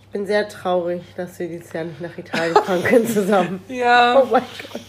ich 0.02 0.08
bin 0.08 0.26
sehr 0.26 0.50
traurig, 0.50 1.04
dass 1.16 1.38
wir 1.38 1.48
dieses 1.48 1.72
Jahr 1.74 1.84
nicht 1.84 2.02
nach 2.02 2.18
Italien 2.18 2.56
fahren 2.56 2.84
können 2.84 3.08
zusammen. 3.08 3.64
Ja, 3.70 4.20
Oh 4.24 4.26
mein 4.32 4.42
Gott. 4.72 4.82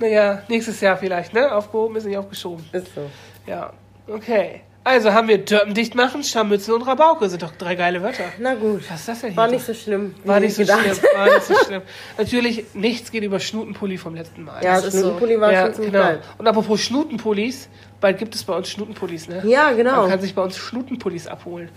naja, 0.00 0.42
nächstes 0.48 0.82
Jahr 0.82 0.98
vielleicht, 0.98 1.32
ne? 1.32 1.50
Aufgehoben 1.50 1.96
ist 1.96 2.04
nicht 2.04 2.18
aufgeschoben. 2.18 2.62
Ist 2.72 2.94
so. 2.94 3.08
Ja, 3.46 3.72
okay. 4.12 4.60
Also 4.82 5.12
haben 5.12 5.28
wir 5.28 5.36
Dörpen 5.36 5.74
dicht 5.74 5.94
machen, 5.94 6.24
Scharmützel 6.24 6.72
und 6.74 6.82
Rabauke. 6.82 7.28
Sind 7.28 7.42
doch 7.42 7.52
drei 7.52 7.74
geile 7.74 8.02
Wörter. 8.02 8.24
Na 8.38 8.54
gut. 8.54 8.82
Was 8.90 9.00
ist 9.00 9.08
das 9.08 9.20
denn 9.20 9.30
hier? 9.30 9.36
War 9.36 9.48
nicht 9.48 9.64
so 9.66 9.74
schlimm. 9.74 10.14
War 10.24 10.40
nicht 10.40 10.54
so 10.54 10.62
gedacht. 10.62 10.80
schlimm. 10.80 10.96
War 11.14 11.26
nicht 11.26 11.42
so 11.42 11.54
schlimm. 11.66 11.82
Natürlich, 12.16 12.64
nichts 12.72 13.10
geht 13.10 13.22
über 13.22 13.38
Schnutenpulli 13.40 13.98
vom 13.98 14.14
letzten 14.14 14.42
Mal. 14.44 14.64
Ja, 14.64 14.76
Das 14.76 14.86
ist 14.86 14.92
so. 14.94 15.00
Schnutenpulli 15.00 15.38
war 15.40 15.52
ja 15.52 15.64
schon 15.66 15.74
ziemlich 15.74 15.92
genau. 15.92 16.04
geil. 16.04 16.20
Und 16.38 16.48
apropos 16.48 16.80
Schnutenpullis, 16.80 17.68
bald 18.00 18.16
gibt 18.18 18.34
es 18.34 18.42
bei 18.42 18.56
uns 18.56 18.70
Schnutenpullis, 18.70 19.28
ne? 19.28 19.42
Ja, 19.46 19.72
genau. 19.72 20.00
Man 20.02 20.10
kann 20.10 20.20
sich 20.22 20.34
bei 20.34 20.42
uns 20.42 20.56
Schnutenpullis 20.56 21.26
abholen. 21.26 21.68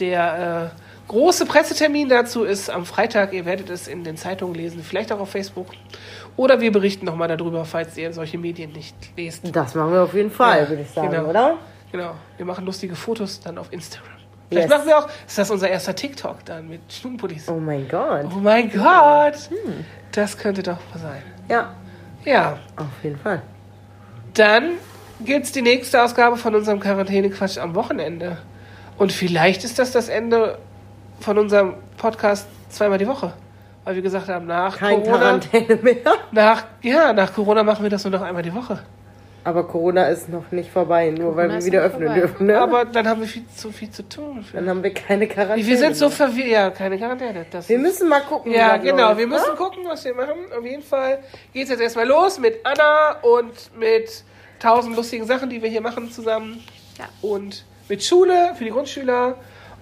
Der 0.00 0.72
äh, 0.72 1.08
große 1.08 1.44
Pressetermin 1.44 2.08
dazu 2.08 2.44
ist 2.44 2.70
am 2.70 2.86
Freitag. 2.86 3.34
Ihr 3.34 3.44
werdet 3.44 3.68
es 3.68 3.86
in 3.86 4.02
den 4.02 4.16
Zeitungen 4.16 4.54
lesen, 4.54 4.82
vielleicht 4.82 5.12
auch 5.12 5.20
auf 5.20 5.28
Facebook. 5.30 5.66
Oder 6.38 6.62
wir 6.62 6.72
berichten 6.72 7.04
nochmal 7.04 7.28
darüber, 7.28 7.66
falls 7.66 7.98
ihr 7.98 8.14
solche 8.14 8.38
Medien 8.38 8.72
nicht 8.72 8.96
lest. 9.16 9.42
Das 9.54 9.74
machen 9.74 9.92
wir 9.92 10.02
auf 10.04 10.14
jeden 10.14 10.30
Fall, 10.30 10.62
Ja, 10.62 10.68
würde 10.70 10.82
ich 10.82 10.90
sagen, 10.90 11.10
genau. 11.10 11.28
oder? 11.28 11.58
Genau. 11.92 12.14
Wir 12.36 12.46
machen 12.46 12.64
lustige 12.66 12.94
Fotos 12.96 13.40
dann 13.40 13.58
auf 13.58 13.72
Instagram. 13.72 14.10
Vielleicht 14.48 14.68
Yes. 14.68 14.78
machen 14.78 14.88
wir 14.88 14.98
auch, 14.98 15.08
ist 15.26 15.38
das 15.38 15.50
unser 15.50 15.68
erster 15.68 15.94
TikTok 15.94 16.44
dann 16.44 16.68
mit 16.68 16.80
Schnutenpullis? 16.92 17.48
Oh 17.48 17.54
mein 17.58 17.88
Gott. 17.88 18.26
Oh 18.32 18.38
mein 18.38 18.70
Gott! 18.70 19.34
Das 20.12 20.38
könnte 20.38 20.62
doch 20.62 20.78
was 20.92 21.02
sein. 21.02 21.22
Ja, 21.48 21.74
Ja, 22.24 22.58
auf 22.76 22.86
jeden 23.02 23.18
Fall. 23.18 23.42
dann 24.34 24.72
gibt's 25.24 25.50
die 25.52 25.62
nächste 25.62 26.02
Ausgabe 26.02 26.36
von 26.36 26.54
unserem 26.54 26.78
Quarantäne-Quatsch 26.78 27.58
am 27.58 27.74
Wochenende. 27.74 28.38
Und 28.98 29.12
vielleicht 29.12 29.64
ist 29.64 29.78
das 29.78 29.90
das 29.92 30.08
Ende 30.08 30.58
von 31.20 31.38
unserem 31.38 31.74
Podcast 31.96 32.46
zweimal 32.68 32.98
die 32.98 33.06
Woche. 33.06 33.32
Weil 33.84 33.94
wir 33.94 34.02
gesagt 34.02 34.28
haben, 34.28 34.46
nach 34.46 34.76
Kein 34.78 35.02
Corona, 35.02 35.18
Quarantäne 35.18 35.76
mehr. 35.76 35.96
nach, 36.32 36.64
ja, 36.82 37.12
nach 37.12 37.32
Corona 37.32 37.62
machen 37.62 37.82
wir 37.82 37.90
das 37.90 38.04
nur 38.04 38.10
noch 38.12 38.22
einmal 38.22 38.42
die 38.42 38.54
Woche. 38.54 38.80
Aber 39.46 39.68
Corona 39.68 40.08
ist 40.08 40.28
noch 40.28 40.50
nicht 40.50 40.72
vorbei, 40.72 41.10
nur 41.10 41.30
Corona 41.34 41.36
weil 41.36 41.60
wir 41.60 41.64
wieder 41.66 41.82
öffnen 41.82 42.08
vorbei. 42.08 42.20
dürfen. 42.20 42.46
Ne? 42.48 42.58
Aber 42.58 42.84
dann 42.84 43.06
haben 43.06 43.20
wir 43.20 43.28
viel 43.28 43.46
zu 43.54 43.70
viel 43.70 43.88
zu 43.90 44.02
tun. 44.08 44.44
dann 44.52 44.68
haben 44.68 44.82
wir 44.82 44.92
keine 44.92 45.28
Quarantäne. 45.28 45.64
Wir 45.64 45.78
sind 45.78 45.94
so 45.94 46.10
verwirrt. 46.10 46.48
Ja, 46.48 46.70
keine 46.70 46.98
Quarantäne. 46.98 47.46
Das 47.48 47.68
Wir 47.68 47.78
müssen 47.78 48.08
mal 48.08 48.22
gucken. 48.22 48.50
Ja, 48.50 48.76
genau. 48.76 49.10
läuft, 49.10 49.18
Wir 49.20 49.26
müssen 49.28 49.50
ne? 49.50 49.56
gucken, 49.56 49.84
was 49.86 50.04
wir 50.04 50.14
machen. 50.14 50.34
Auf 50.58 50.64
jeden 50.64 50.82
Fall 50.82 51.20
geht's 51.52 51.70
jetzt 51.70 51.80
erstmal 51.80 52.08
los 52.08 52.40
mit 52.40 52.58
Anna 52.64 53.20
und 53.22 53.70
mit 53.78 54.24
tausend 54.58 54.96
lustigen 54.96 55.26
Sachen, 55.26 55.48
die 55.48 55.62
wir 55.62 55.70
hier 55.70 55.80
machen 55.80 56.10
zusammen. 56.10 56.64
Ja. 56.98 57.04
Und 57.22 57.64
mit 57.88 58.02
Schule 58.02 58.52
für 58.58 58.64
die 58.64 58.70
Grundschüler 58.70 59.36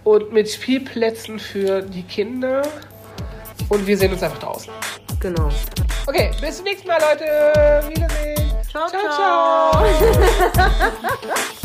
und 0.04 0.30
mit 0.30 0.50
Spielplätzen 0.50 1.38
für 1.38 1.80
die 1.80 2.02
Kinder. 2.02 2.60
Und 3.70 3.86
wir 3.86 3.96
sehen 3.96 4.12
uns 4.12 4.22
einfach 4.22 4.40
draußen. 4.40 4.70
Genau. 5.20 5.48
Okay, 6.06 6.32
bis 6.38 6.58
zum 6.58 6.64
nächsten 6.66 6.86
Mal, 6.86 6.98
Leute. 7.00 7.88
Wiedersehen. 7.88 8.53
Ciao, 8.74 8.88
ciao. 8.90 9.72
ciao. 10.52 11.54